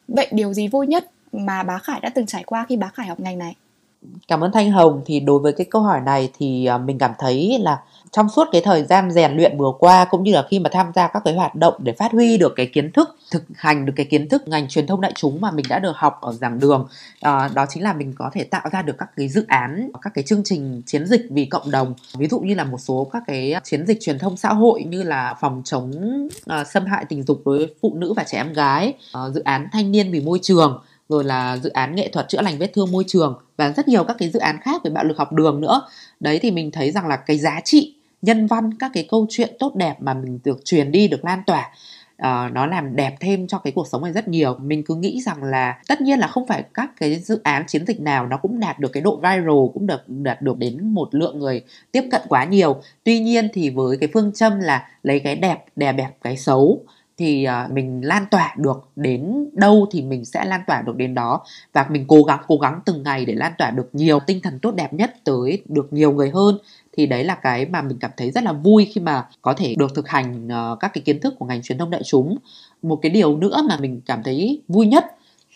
Vậy 0.09 0.29
điều 0.31 0.55
gì 0.55 0.69
vui 0.69 0.87
nhất 0.87 1.11
mà 1.33 1.63
bá 1.63 1.79
Khải 1.79 2.01
đã 2.01 2.11
từng 2.15 2.27
trải 2.27 2.45
qua 2.45 2.67
khi 2.69 2.77
bá 2.77 2.89
Khải 2.89 3.07
học 3.07 3.21
ngành 3.21 3.39
này? 3.39 3.57
Cảm 4.29 4.41
ơn 4.41 4.53
Thanh 4.53 4.71
Hồng. 4.71 5.03
Thì 5.07 5.21
đối 5.21 5.39
với 5.39 5.53
cái 5.53 5.67
câu 5.71 5.83
hỏi 5.83 6.01
này 6.01 6.31
thì 6.39 6.67
à, 6.67 6.79
mình 6.79 6.99
cảm 6.99 7.13
thấy 7.19 7.59
là 7.61 7.79
trong 8.11 8.29
suốt 8.29 8.49
cái 8.53 8.61
thời 8.61 8.85
gian 8.85 9.11
rèn 9.11 9.37
luyện 9.37 9.59
vừa 9.59 9.73
qua 9.79 10.05
cũng 10.05 10.23
như 10.23 10.33
là 10.33 10.47
khi 10.51 10.59
mà 10.59 10.71
tham 10.73 10.87
gia 10.95 11.09
các 11.09 11.23
cái 11.25 11.35
hoạt 11.35 11.55
động 11.55 11.75
để 11.79 11.93
phát 11.93 12.13
huy 12.13 12.39
được 12.39 12.53
cái 12.57 12.67
kiến 12.67 12.93
thức 12.93 13.17
thực 13.31 13.43
hành 13.55 13.87
được 13.87 13.93
cái 13.97 14.07
kiến 14.07 14.29
thức 14.29 14.49
ngành 14.49 14.69
truyền 14.69 14.87
thông 14.87 15.01
đại 15.01 15.13
chúng 15.15 15.41
mà 15.41 15.51
mình 15.51 15.65
đã 15.69 15.79
được 15.79 15.97
học 15.97 16.19
ở 16.21 16.33
giảng 16.33 16.61
đường 16.61 16.89
à, 17.21 17.49
đó 17.55 17.67
chính 17.69 17.83
là 17.83 17.93
mình 17.93 18.13
có 18.19 18.31
thể 18.33 18.45
tạo 18.45 18.69
ra 18.73 18.83
được 18.83 18.99
các 18.99 19.09
cái 19.17 19.29
dự 19.29 19.45
án 19.49 19.91
các 20.03 20.15
cái 20.15 20.25
chương 20.25 20.45
trình 20.45 20.83
chiến 20.87 21.07
dịch 21.07 21.21
vì 21.31 21.45
cộng 21.45 21.71
đồng. 21.71 21.95
Ví 22.19 22.29
dụ 22.29 22.41
như 22.41 22.55
là 22.55 22.65
một 22.65 22.79
số 22.79 23.11
các 23.13 23.23
cái 23.27 23.55
chiến 23.65 23.87
dịch 23.87 23.99
truyền 24.01 24.19
thông 24.19 24.37
xã 24.37 24.49
hội 24.49 24.85
như 24.85 25.03
là 25.03 25.35
phòng 25.41 25.63
chống 25.65 25.93
uh, 26.61 26.67
xâm 26.67 26.85
hại 26.85 27.05
tình 27.09 27.23
dục 27.23 27.43
đối 27.45 27.59
với 27.59 27.75
phụ 27.83 27.95
nữ 27.95 28.13
và 28.13 28.25
trẻ 28.25 28.39
em 28.39 28.53
gái 28.53 28.95
uh, 29.27 29.35
dự 29.35 29.41
án 29.41 29.69
thanh 29.73 29.93
niên 29.93 30.11
vì 30.11 30.21
môi 30.21 30.39
trường 30.43 30.83
rồi 31.09 31.25
là 31.25 31.57
dự 31.57 31.71
án 31.71 31.95
nghệ 31.95 32.09
thuật 32.09 32.29
chữa 32.29 32.43
lành 32.43 32.59
vết 32.59 32.71
thương 32.75 32.93
môi 32.93 33.05
trường 33.07 33.39
và 33.57 33.73
rất 33.73 33.89
nhiều 33.89 34.05
các 34.05 34.17
cái 34.19 34.31
dự 34.31 34.39
án 34.39 34.61
khác 34.61 34.81
về 34.85 34.91
bạo 34.91 35.05
lực 35.05 35.19
học 35.19 35.33
đường 35.33 35.61
nữa. 35.61 35.83
Đấy 36.21 36.39
thì 36.43 36.51
mình 36.51 36.71
thấy 36.71 36.91
rằng 36.91 37.07
là 37.07 37.17
cái 37.17 37.39
giá 37.39 37.61
trị 37.65 37.95
nhân 38.23 38.47
văn 38.47 38.75
các 38.79 38.91
cái 38.95 39.07
câu 39.11 39.27
chuyện 39.31 39.57
tốt 39.59 39.75
đẹp 39.75 39.97
mà 40.01 40.15
mình 40.15 40.39
được 40.45 40.65
truyền 40.65 40.93
đi 40.93 41.09
được 41.09 41.25
lan 41.25 41.43
tỏa 41.47 41.71
uh, 42.23 42.53
nó 42.53 42.67
làm 42.67 42.97
đẹp 42.97 43.17
thêm 43.21 43.47
cho 43.47 43.59
cái 43.59 43.73
cuộc 43.73 43.89
sống 43.89 44.03
này 44.03 44.13
rất 44.13 44.29
nhiều. 44.29 44.57
Mình 44.59 44.83
cứ 44.83 44.95
nghĩ 44.95 45.21
rằng 45.21 45.45
là 45.45 45.79
tất 45.89 46.01
nhiên 46.01 46.19
là 46.19 46.27
không 46.27 46.47
phải 46.47 46.65
các 46.75 46.91
cái 47.01 47.17
dự 47.17 47.41
án 47.43 47.65
chiến 47.67 47.87
dịch 47.87 48.01
nào 48.01 48.27
nó 48.27 48.37
cũng 48.37 48.61
đạt 48.61 48.79
được 48.79 48.93
cái 48.93 49.03
độ 49.03 49.17
viral 49.17 49.67
cũng 49.75 49.87
được 49.87 50.09
đạt 50.09 50.43
được 50.43 50.59
đến 50.59 50.95
một 50.95 51.15
lượng 51.15 51.39
người 51.39 51.65
tiếp 51.93 52.05
cận 52.11 52.21
quá 52.29 52.45
nhiều. 52.45 52.81
Tuy 53.05 53.21
nhiên 53.21 53.49
thì 53.53 53.71
với 53.71 53.97
cái 53.97 54.09
phương 54.15 54.33
châm 54.33 54.61
là 54.61 54.89
lấy 55.03 55.21
cái 55.21 55.37
đẹp 55.37 55.65
đè 55.77 55.93
bẹp 55.93 56.17
cái 56.23 56.37
xấu 56.37 56.85
thì 57.19 57.47
uh, 57.65 57.73
mình 57.73 58.01
lan 58.05 58.27
tỏa 58.31 58.55
được 58.59 58.89
đến 58.97 59.51
đâu 59.53 59.87
thì 59.91 60.03
mình 60.03 60.25
sẽ 60.25 60.45
lan 60.45 60.61
tỏa 60.67 60.83
được 60.83 60.97
đến 60.97 61.15
đó. 61.15 61.41
Và 61.73 61.87
mình 61.91 62.05
cố 62.09 62.23
gắng 62.23 62.41
cố 62.47 62.57
gắng 62.57 62.81
từng 62.85 63.03
ngày 63.03 63.25
để 63.25 63.35
lan 63.35 63.53
tỏa 63.59 63.71
được 63.71 63.89
nhiều 63.93 64.19
tinh 64.21 64.41
thần 64.43 64.59
tốt 64.59 64.75
đẹp 64.75 64.93
nhất 64.93 65.15
tới 65.25 65.63
được 65.69 65.93
nhiều 65.93 66.13
người 66.13 66.31
hơn. 66.31 66.59
Thì 66.97 67.07
đấy 67.07 67.25
là 67.25 67.35
cái 67.35 67.67
mà 67.67 67.83
mình 67.83 67.99
cảm 67.99 68.11
thấy 68.17 68.31
rất 68.31 68.45
là 68.45 68.53
vui 68.53 68.91
khi 68.95 69.01
mà 69.01 69.29
có 69.43 69.55
thể 69.55 69.75
được 69.79 69.95
thực 69.95 70.09
hành 70.09 70.47
uh, 70.47 70.81
các 70.81 70.91
cái 70.95 71.03
kiến 71.03 71.21
thức 71.21 71.35
của 71.39 71.47
ngành 71.47 71.63
truyền 71.63 71.79
thông 71.79 71.91
đại 71.91 72.03
chúng. 72.05 72.39
Một 72.83 72.99
cái 73.03 73.11
điều 73.11 73.37
nữa 73.37 73.63
mà 73.69 73.77
mình 73.81 74.01
cảm 74.07 74.23
thấy 74.23 74.63
vui 74.69 74.87
nhất 74.87 75.05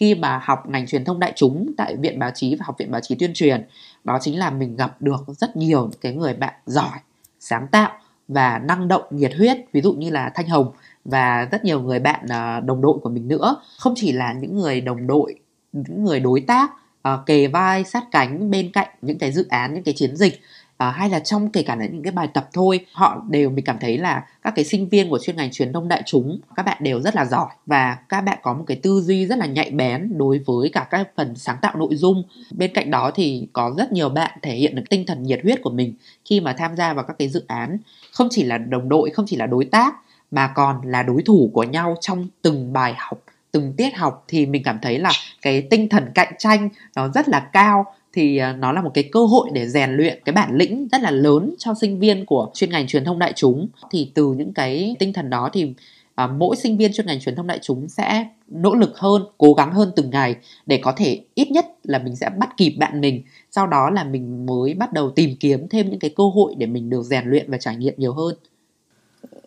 khi 0.00 0.14
mà 0.14 0.40
học 0.42 0.68
ngành 0.68 0.86
truyền 0.86 1.04
thông 1.04 1.20
đại 1.20 1.32
chúng 1.36 1.72
tại 1.76 1.96
viện 1.96 2.18
báo 2.18 2.30
chí 2.34 2.54
và 2.54 2.64
học 2.66 2.76
viện 2.78 2.90
báo 2.90 3.00
chí 3.00 3.14
tuyên 3.14 3.30
truyền 3.34 3.66
đó 4.04 4.18
chính 4.20 4.38
là 4.38 4.50
mình 4.50 4.76
gặp 4.76 5.02
được 5.02 5.24
rất 5.28 5.56
nhiều 5.56 5.90
cái 6.00 6.14
người 6.14 6.34
bạn 6.34 6.54
giỏi 6.66 6.98
sáng 7.40 7.66
tạo 7.68 7.92
và 8.28 8.58
năng 8.58 8.88
động 8.88 9.02
nhiệt 9.10 9.32
huyết. 9.36 9.58
Ví 9.72 9.80
dụ 9.80 9.92
như 9.92 10.10
là 10.10 10.32
thanh 10.34 10.48
hồng 10.48 10.72
và 11.04 11.48
rất 11.52 11.64
nhiều 11.64 11.80
người 11.80 11.98
bạn 11.98 12.26
ờ, 12.28 12.60
đồng 12.60 12.80
đội 12.80 12.98
của 13.02 13.10
mình 13.10 13.28
nữa. 13.28 13.56
Không 13.78 13.94
chỉ 13.96 14.12
là 14.12 14.32
những 14.32 14.56
người 14.56 14.80
đồng 14.80 15.06
đội 15.06 15.34
những 15.72 16.04
người 16.04 16.20
đối 16.20 16.40
tác 16.40 16.70
uh, 17.08 17.26
kề 17.26 17.46
vai 17.46 17.84
sát 17.84 18.04
cánh 18.10 18.50
bên 18.50 18.72
cạnh 18.72 18.88
những 19.02 19.18
cái 19.18 19.32
dự 19.32 19.46
án 19.48 19.74
những 19.74 19.82
cái 19.82 19.94
chiến 19.94 20.16
dịch 20.16 20.40
ờ, 20.76 20.90
hay 20.90 21.10
là 21.10 21.20
trong 21.20 21.50
kể 21.50 21.62
cả 21.62 21.76
là 21.76 21.86
những 21.86 22.02
cái 22.02 22.12
bài 22.12 22.28
tập 22.34 22.48
thôi 22.52 22.86
họ 22.92 23.24
đều 23.28 23.50
mình 23.50 23.64
cảm 23.64 23.76
thấy 23.80 23.98
là 23.98 24.26
các 24.42 24.52
cái 24.56 24.64
sinh 24.64 24.88
viên 24.88 25.10
của 25.10 25.18
chuyên 25.18 25.36
ngành 25.36 25.50
truyền 25.50 25.72
thông 25.72 25.88
đại 25.88 26.02
chúng 26.06 26.40
các 26.56 26.66
bạn 26.66 26.78
đều 26.80 27.00
rất 27.00 27.16
là 27.16 27.24
giỏi 27.24 27.48
và 27.66 27.98
các 28.08 28.20
bạn 28.20 28.38
có 28.42 28.54
một 28.54 28.64
cái 28.66 28.80
tư 28.82 29.00
duy 29.00 29.26
rất 29.26 29.38
là 29.38 29.46
nhạy 29.46 29.70
bén 29.70 30.18
đối 30.18 30.38
với 30.38 30.70
cả 30.72 30.86
các 30.90 31.08
phần 31.16 31.36
sáng 31.36 31.56
tạo 31.62 31.76
nội 31.76 31.96
dung. 31.96 32.22
Bên 32.52 32.74
cạnh 32.74 32.90
đó 32.90 33.10
thì 33.14 33.48
có 33.52 33.74
rất 33.78 33.92
nhiều 33.92 34.08
bạn 34.08 34.38
thể 34.42 34.54
hiện 34.54 34.74
được 34.74 34.82
tinh 34.90 35.06
thần 35.06 35.22
nhiệt 35.22 35.40
huyết 35.42 35.62
của 35.62 35.70
mình 35.70 35.94
khi 36.24 36.40
mà 36.40 36.52
tham 36.52 36.76
gia 36.76 36.92
vào 36.92 37.04
các 37.04 37.16
cái 37.18 37.28
dự 37.28 37.44
án. 37.46 37.78
Không 38.12 38.28
chỉ 38.30 38.42
là 38.42 38.58
đồng 38.58 38.88
đội 38.88 39.10
không 39.10 39.26
chỉ 39.28 39.36
là 39.36 39.46
đối 39.46 39.64
tác 39.64 39.94
mà 40.30 40.52
còn 40.54 40.80
là 40.84 41.02
đối 41.02 41.22
thủ 41.22 41.50
của 41.54 41.62
nhau 41.62 41.96
trong 42.00 42.26
từng 42.42 42.72
bài 42.72 42.94
học 42.98 43.24
từng 43.52 43.72
tiết 43.76 43.96
học 43.96 44.24
thì 44.28 44.46
mình 44.46 44.62
cảm 44.62 44.78
thấy 44.82 44.98
là 44.98 45.10
cái 45.42 45.62
tinh 45.62 45.88
thần 45.88 46.04
cạnh 46.14 46.32
tranh 46.38 46.68
nó 46.96 47.08
rất 47.08 47.28
là 47.28 47.40
cao. 47.40 47.84
Thì 48.12 48.36
ờ, 48.36 48.52
nó 48.52 48.72
là 48.72 48.82
một 48.82 48.90
cái 48.94 49.04
cơ 49.12 49.24
hội 49.26 49.48
để 49.52 49.68
rèn 49.68 49.90
luyện 49.90 50.20
cái 50.24 50.32
bản 50.32 50.56
lĩnh 50.56 50.88
rất 50.92 51.00
là 51.00 51.10
lớn 51.10 51.54
cho 51.58 51.74
sinh 51.80 51.98
viên 51.98 52.26
của 52.26 52.50
chuyên 52.54 52.70
ngành 52.70 52.86
truyền 52.86 53.04
thông 53.04 53.18
đại 53.18 53.32
chúng. 53.36 53.68
Thì 53.90 54.10
từ 54.14 54.32
những 54.32 54.52
cái 54.52 54.96
tinh 54.98 55.12
thần 55.12 55.30
đó 55.30 55.50
thì 55.52 55.74
à, 56.14 56.26
mỗi 56.26 56.56
sinh 56.56 56.76
viên 56.76 56.92
chuyên 56.92 57.06
ngành 57.06 57.20
truyền 57.20 57.34
thông 57.34 57.46
đại 57.46 57.58
chúng 57.62 57.88
sẽ 57.88 58.26
nỗ 58.48 58.74
lực 58.74 58.98
hơn 58.98 59.24
cố 59.38 59.52
gắng 59.54 59.72
hơn 59.72 59.92
từng 59.96 60.10
ngày 60.10 60.36
để 60.66 60.80
có 60.82 60.92
thể 60.92 61.20
ít 61.34 61.50
nhất 61.50 61.66
là 61.82 61.98
mình 61.98 62.16
sẽ 62.16 62.30
bắt 62.38 62.56
kịp 62.56 62.70
bạn 62.78 63.00
mình. 63.00 63.22
Sau 63.50 63.66
đó 63.66 63.90
là 63.90 64.04
mình 64.04 64.46
mới 64.46 64.74
bắt 64.74 64.92
đầu 64.92 65.10
tìm 65.10 65.36
kiếm 65.40 65.68
thêm 65.68 65.90
những 65.90 65.98
cái 65.98 66.10
cơ 66.16 66.24
hội 66.34 66.54
để 66.58 66.66
mình 66.66 66.90
được 66.90 67.02
rèn 67.02 67.24
luyện 67.28 67.50
và 67.50 67.58
trải 67.58 67.76
nghiệm 67.76 67.94
nhiều 67.96 68.12
hơn 68.12 68.34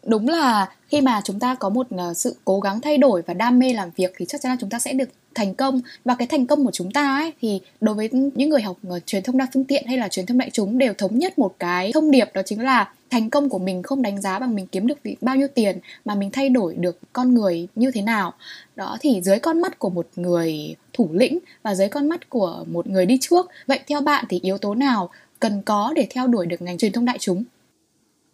đúng 0.06 0.28
là 0.28 0.70
khi 0.88 1.02
mà 1.02 1.22
chúng 1.24 1.40
ta 1.40 1.56
có 1.56 1.70
một 1.70 1.88
ờ, 1.98 2.14
sự 2.14 2.36
cố 2.46 2.60
gắng 2.60 2.82
thay 2.82 2.98
đổi 2.98 3.22
và 3.22 3.34
đam 3.34 3.60
mê 3.60 3.74
làm 3.74 3.90
việc 3.96 4.14
thì 4.18 4.26
chắc 4.30 4.42
chắn 4.42 4.52
là 4.52 4.58
chúng 4.60 4.70
ta 4.70 4.80
sẽ 4.80 4.94
được 4.94 5.10
thành 5.36 5.56
công. 5.56 5.82
Và 6.06 6.16
cái 6.16 6.28
thành 6.28 6.48
công 6.48 6.66
của 6.66 6.72
chúng 6.72 6.92
ta 6.92 7.16
ấy, 7.16 7.34
thì 7.42 7.62
đối 7.82 7.96
với 7.96 8.10
những 8.12 8.50
người 8.50 8.62
học 8.62 8.78
ờ, 8.90 9.00
truyền 9.06 9.24
thông 9.24 9.38
đa 9.38 9.48
phương 9.54 9.64
tiện 9.64 9.88
hay 9.88 9.98
là 9.98 10.08
truyền 10.08 10.26
thông 10.26 10.38
đại 10.38 10.50
chúng 10.54 10.78
đều 10.78 10.94
thống 10.94 11.20
nhất 11.20 11.40
một 11.40 11.56
cái 11.60 11.92
thông 11.94 12.12
điệp, 12.12 12.30
đó 12.34 12.42
chính 12.46 12.62
là 12.62 12.92
thành 13.10 13.30
công 13.30 13.50
của 13.50 13.60
mình 13.60 13.84
không 13.84 14.02
đánh 14.02 14.22
giá 14.22 14.40
bằng 14.40 14.56
mình 14.56 14.68
kiếm 14.68 14.88
được 14.88 14.98
bao 15.22 15.36
nhiêu 15.36 15.48
tiền, 15.48 15.80
mà 16.06 16.16
mình 16.16 16.30
thay 16.32 16.50
đổi 16.50 16.76
được 16.76 17.00
con 17.14 17.34
người 17.34 17.68
như 17.76 17.92
thế 17.92 18.02
nào. 18.02 18.34
Đó, 18.76 18.98
thì 19.02 19.22
dưới 19.22 19.40
con 19.40 19.62
mắt 19.62 19.80
của 19.80 19.90
một 19.90 20.08
người 20.16 20.76
thủ 20.94 21.10
lĩnh 21.12 21.40
và 21.64 21.76
dưới 21.76 21.90
con 21.90 22.10
mắt 22.10 22.30
của 22.30 22.66
một 22.68 22.88
người 22.88 23.06
đi 23.06 23.18
trước, 23.22 23.50
vậy 23.68 23.80
theo 23.88 24.02
bạn 24.02 24.26
thì 24.30 24.40
yếu 24.44 24.58
tố 24.58 24.76
nào 24.76 25.10
cần 25.40 25.62
có 25.62 25.94
để 25.96 26.08
theo 26.10 26.28
đuổi 26.28 26.46
được 26.46 26.62
ngành 26.62 26.78
truyền 26.78 26.92
thông 26.92 27.06
đại 27.06 27.18
chúng? 27.20 27.44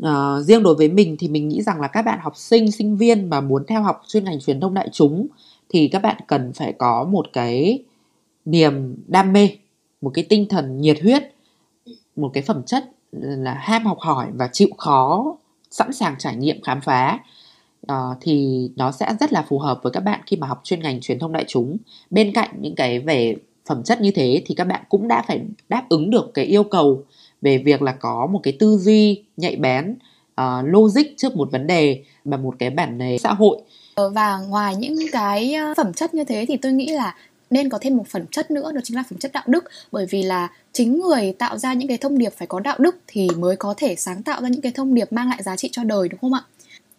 Uh, 0.04 0.46
riêng 0.46 0.64
đối 0.64 0.76
với 0.76 0.90
mình 0.90 1.16
thì 1.20 1.28
mình 1.28 1.48
nghĩ 1.48 1.62
rằng 1.62 1.82
là 1.82 1.88
các 1.88 2.02
bạn 2.02 2.20
học 2.22 2.34
sinh 2.36 2.72
sinh 2.72 2.98
viên 2.98 3.30
mà 3.30 3.42
muốn 3.42 3.64
theo 3.68 3.84
học 3.84 4.02
chuyên 4.08 4.24
ngành 4.24 4.40
truyền 4.40 4.60
thông 4.60 4.74
đại 4.74 4.90
chúng 4.92 5.28
thì 5.70 5.88
các 5.88 6.02
bạn 6.02 6.18
cần 6.28 6.54
phải 6.54 6.74
có 6.74 7.04
một 7.04 7.26
cái 7.34 7.84
niềm 8.46 8.96
đam 9.08 9.34
mê 9.34 9.50
một 10.02 10.12
cái 10.14 10.26
tinh 10.30 10.46
thần 10.50 10.82
nhiệt 10.82 11.02
huyết 11.02 11.24
một 12.16 12.32
cái 12.34 12.44
phẩm 12.44 12.64
chất 12.64 12.92
là 13.12 13.54
ham 13.54 13.86
học 13.86 13.98
hỏi 14.00 14.28
và 14.34 14.50
chịu 14.54 14.70
khó 14.78 15.36
sẵn 15.72 15.94
sàng 15.94 16.16
trải 16.20 16.36
nghiệm 16.36 16.62
khám 16.62 16.82
phá. 16.82 17.20
Uh, 17.92 18.18
thì 18.22 18.70
nó 18.76 18.92
sẽ 18.92 19.16
rất 19.20 19.34
là 19.34 19.46
phù 19.50 19.60
hợp 19.60 19.80
với 19.84 19.92
các 19.92 20.04
bạn 20.04 20.20
khi 20.26 20.38
mà 20.38 20.48
học 20.48 20.62
chuyên 20.64 20.80
ngành 20.80 21.02
truyền 21.02 21.20
thông 21.20 21.32
đại 21.32 21.46
chúng. 21.48 21.78
Bên 22.10 22.34
cạnh 22.34 22.50
những 22.62 22.76
cái 22.76 23.00
về 23.00 23.36
phẩm 23.66 23.84
chất 23.84 24.02
như 24.02 24.12
thế 24.12 24.44
thì 24.46 24.56
các 24.56 24.64
bạn 24.64 24.84
cũng 24.90 25.08
đã 25.08 25.24
phải 25.28 25.42
đáp 25.70 25.86
ứng 25.90 26.10
được 26.10 26.32
cái 26.34 26.46
yêu 26.46 26.64
cầu 26.64 27.04
về 27.42 27.58
việc 27.58 27.82
là 27.82 27.92
có 27.92 28.28
một 28.32 28.40
cái 28.44 28.58
tư 28.60 28.78
duy 28.78 29.24
nhạy 29.38 29.56
bén 29.56 29.96
uh, 30.42 30.46
logic 30.64 31.18
trước 31.18 31.36
một 31.36 31.52
vấn 31.52 31.68
đề 31.68 32.04
và 32.26 32.38
một 32.38 32.56
cái 32.60 32.70
bản 32.70 32.98
lề 32.98 33.18
xã 33.18 33.34
hội. 33.34 33.58
Ờ, 33.96 34.10
và 34.10 34.38
ngoài 34.38 34.76
những 34.76 34.96
cái 35.12 35.54
ờ, 35.54 35.74
phẩm 35.78 35.94
chất 35.94 36.14
như 36.14 36.24
thế 36.24 36.46
thì 36.48 36.58
tôi 36.58 36.72
nghĩ 36.72 36.88
là 36.88 37.16
nên 37.50 37.70
có 37.70 37.78
thêm 37.82 37.98
một 37.98 38.08
phẩm 38.08 38.26
chất 38.32 38.52
nữa 38.52 38.72
đó 38.72 38.82
chính 38.84 38.98
là 38.98 39.04
phẩm 39.10 39.20
chất 39.20 39.32
đạo 39.34 39.44
đức. 39.48 39.64
Bởi 39.92 40.06
vì 40.06 40.24
là 40.24 40.50
chính 40.74 41.02
người 41.02 41.34
tạo 41.38 41.58
ra 41.58 41.74
những 41.74 41.88
cái 41.88 41.98
thông 41.98 42.18
điệp 42.18 42.34
phải 42.38 42.48
có 42.48 42.60
đạo 42.60 42.76
đức 42.80 42.96
thì 43.08 43.28
mới 43.38 43.56
có 43.56 43.74
thể 43.78 43.96
sáng 43.96 44.24
tạo 44.24 44.42
ra 44.42 44.48
những 44.48 44.62
cái 44.62 44.72
thông 44.72 44.94
điệp 44.94 45.14
mang 45.14 45.30
lại 45.30 45.44
giá 45.44 45.56
trị 45.56 45.70
cho 45.72 45.84
đời 45.84 46.10
đúng 46.10 46.20
không 46.20 46.34
ạ? 46.34 46.42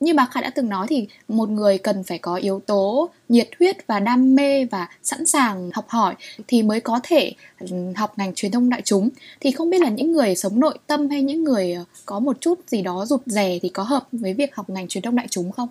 Như 0.01 0.15
bà 0.15 0.27
Khải 0.27 0.43
đã 0.43 0.51
từng 0.51 0.69
nói 0.69 0.87
thì 0.91 1.09
một 1.29 1.49
người 1.49 1.79
cần 1.79 2.05
phải 2.05 2.19
có 2.19 2.35
yếu 2.35 2.61
tố 2.67 3.11
nhiệt 3.29 3.49
huyết 3.59 3.77
và 3.87 4.01
đam 4.01 4.35
mê 4.35 4.65
và 4.65 4.89
sẵn 5.03 5.27
sàng 5.27 5.71
học 5.75 5.85
hỏi 5.89 6.15
thì 6.49 6.63
mới 6.63 6.81
có 6.81 7.01
thể 7.03 7.33
học 7.97 8.13
ngành 8.17 8.35
truyền 8.35 8.53
thông 8.53 8.71
đại 8.71 8.83
chúng 8.85 9.09
thì 9.41 9.51
không 9.51 9.71
biết 9.71 9.81
là 9.81 9.89
những 9.89 10.13
người 10.13 10.37
sống 10.37 10.61
nội 10.61 10.79
tâm 10.87 11.09
hay 11.11 11.23
những 11.23 11.45
người 11.45 11.73
ờ, 11.73 11.85
có 12.07 12.21
một 12.21 12.41
chút 12.41 12.59
gì 12.67 12.83
đó 12.83 13.07
rụt 13.07 13.21
rè 13.27 13.59
thì 13.63 13.69
có 13.69 13.83
hợp 13.83 14.07
với 14.13 14.35
việc 14.35 14.55
học 14.55 14.71
ngành 14.71 14.89
truyền 14.89 15.03
thông 15.03 15.17
đại 15.17 15.27
chúng 15.31 15.53
không? 15.53 15.69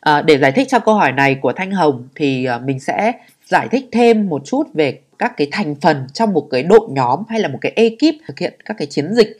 À, 0.00 0.22
để 0.22 0.38
giải 0.38 0.52
thích 0.52 0.68
cho 0.70 0.78
câu 0.78 0.94
hỏi 0.94 1.12
này 1.12 1.38
của 1.42 1.52
Thanh 1.56 1.70
Hồng 1.70 2.08
thì 2.14 2.44
ờ, 2.44 2.58
mình 2.58 2.80
sẽ 2.80 3.12
giải 3.46 3.68
thích 3.70 3.88
thêm 3.92 4.28
một 4.28 4.42
chút 4.44 4.62
về 4.74 5.00
các 5.18 5.36
cái 5.36 5.48
thành 5.52 5.74
phần 5.80 6.06
trong 6.12 6.32
một 6.32 6.48
cái 6.50 6.62
đội 6.62 6.88
nhóm 6.90 7.22
hay 7.28 7.40
là 7.40 7.48
một 7.48 7.58
cái 7.60 7.72
ekip 7.76 8.14
thực 8.26 8.38
hiện 8.38 8.54
các 8.64 8.76
cái 8.78 8.86
chiến 8.86 9.14
dịch 9.14 9.38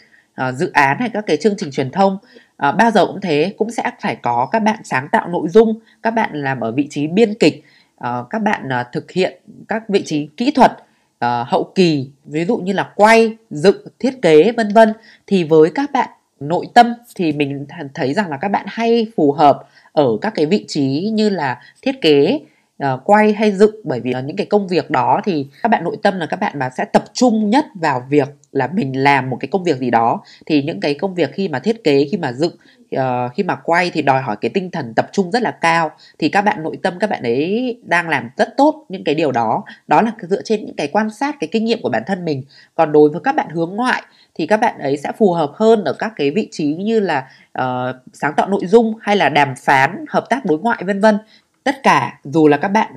uh, 0.48 0.54
dự 0.54 0.70
án 0.72 0.96
hay 1.00 1.10
các 1.12 1.24
cái 1.26 1.36
chương 1.36 1.54
trình 1.58 1.70
truyền 1.70 1.90
thông 1.90 2.18
Ờ, 2.58 2.68
à, 2.68 2.72
bao 2.72 2.90
giờ 2.90 3.06
cũng 3.06 3.20
thế 3.20 3.54
cũng 3.58 3.70
sẽ 3.70 3.90
phải 4.00 4.16
có 4.16 4.48
các 4.52 4.62
bạn 4.62 4.80
sáng 4.84 5.08
tạo 5.12 5.28
nội 5.28 5.48
dung 5.48 5.78
các 6.02 6.10
bạn 6.10 6.30
làm 6.32 6.60
ở 6.60 6.72
vị 6.72 6.86
trí 6.90 7.06
biên 7.06 7.34
kịch 7.34 7.64
à, 7.98 8.22
các 8.30 8.42
bạn 8.42 8.68
à, 8.68 8.84
thực 8.92 9.10
hiện 9.10 9.40
các 9.68 9.88
vị 9.88 10.02
trí 10.06 10.28
kỹ 10.36 10.50
thuật 10.50 10.72
à, 11.18 11.44
hậu 11.48 11.72
kỳ 11.74 12.10
ví 12.24 12.44
dụ 12.44 12.56
như 12.56 12.72
là 12.72 12.90
quay 12.96 13.36
dựng 13.50 13.76
thiết 13.98 14.22
kế 14.22 14.52
vân 14.52 14.68
vân. 14.74 14.92
Thì 15.26 15.44
với 15.44 15.70
các 15.74 15.92
bạn 15.92 16.08
nội 16.40 16.66
tâm 16.74 16.94
thì 17.14 17.32
mình 17.32 17.66
thấy 17.94 18.14
rằng 18.14 18.30
là 18.30 18.36
các 18.36 18.48
bạn 18.48 18.66
hay 18.68 19.06
phù 19.16 19.32
hợp 19.32 19.68
ở 19.92 20.06
các 20.20 20.32
cái 20.34 20.46
vị 20.46 20.64
trí 20.68 21.10
như 21.12 21.28
là 21.28 21.62
thiết 21.82 22.00
kế 22.00 22.40
uh, 22.84 23.00
quay 23.04 23.32
hay 23.32 23.52
dựng. 23.52 23.74
Bởi 23.84 24.00
vì 24.00 24.14
uh, 24.18 24.24
những 24.24 24.36
cái 24.36 24.46
công 24.46 24.68
việc 24.68 24.90
đó 24.90 25.20
thì 25.24 25.46
các 25.62 25.68
bạn 25.68 25.84
nội 25.84 25.96
tâm 26.02 26.18
là 26.18 26.26
các 26.26 26.40
bạn 26.40 26.58
mà 26.58 26.70
sẽ 26.70 26.84
tập 26.84 27.04
trung 27.12 27.50
nhất 27.50 27.66
vào 27.74 28.06
việc 28.08 28.28
là 28.52 28.68
mình 28.74 29.02
làm 29.02 29.30
một 29.30 29.36
cái 29.40 29.48
công 29.48 29.64
việc 29.64 29.78
gì 29.78 29.90
đó 29.90 30.20
thì 30.46 30.62
những 30.62 30.80
cái 30.80 30.94
công 30.94 31.14
việc 31.14 31.32
khi 31.32 31.48
mà 31.48 31.58
thiết 31.58 31.84
kế 31.84 32.06
khi 32.10 32.16
mà 32.16 32.32
dựng 32.32 32.52
uh, 32.96 33.34
khi 33.34 33.42
mà 33.42 33.54
quay 33.54 33.90
thì 33.90 34.02
đòi 34.02 34.22
hỏi 34.22 34.36
cái 34.40 34.50
tinh 34.54 34.70
thần 34.70 34.94
tập 34.94 35.08
trung 35.12 35.30
rất 35.30 35.42
là 35.42 35.50
cao. 35.50 35.90
Thì 36.18 36.28
các 36.28 36.42
bạn 36.42 36.62
nội 36.62 36.78
tâm 36.82 36.94
các 37.00 37.10
bạn 37.10 37.22
ấy 37.22 37.76
đang 37.82 38.08
làm 38.08 38.30
rất 38.36 38.56
tốt 38.56 38.84
những 38.88 39.04
cái 39.04 39.14
điều 39.14 39.32
đó. 39.32 39.64
Đó 39.86 40.02
là 40.02 40.12
dựa 40.20 40.42
trên 40.42 40.66
những 40.66 40.76
cái 40.76 40.88
quan 40.88 41.10
sát 41.10 41.36
cái 41.40 41.48
kinh 41.52 41.64
nghiệm 41.64 41.82
của 41.82 41.88
bản 41.88 42.02
thân 42.06 42.24
mình. 42.24 42.42
Còn 42.74 42.92
đối 42.92 43.10
với 43.10 43.20
các 43.24 43.34
bạn 43.34 43.48
hướng 43.48 43.76
ngoại 43.76 44.02
thì 44.34 44.46
các 44.46 44.56
bạn 44.56 44.78
ấy 44.78 44.96
sẽ 44.96 45.12
phù 45.18 45.32
hợp 45.32 45.52
hơn 45.54 45.84
ở 45.84 45.92
các 45.92 46.12
cái 46.16 46.30
vị 46.30 46.48
trí 46.50 46.66
như 46.66 47.00
là 47.00 47.28
uh, 47.58 47.96
sáng 48.12 48.32
tạo 48.36 48.48
nội 48.48 48.66
dung 48.66 48.94
hay 49.00 49.16
là 49.16 49.28
đàm 49.28 49.54
phán 49.56 50.04
hợp 50.08 50.26
tác 50.30 50.44
đối 50.44 50.58
ngoại 50.58 50.82
vân 50.86 51.00
vân. 51.00 51.18
Tất 51.64 51.82
cả 51.82 52.20
dù 52.24 52.48
là 52.48 52.56
các 52.56 52.68
bạn 52.68 52.92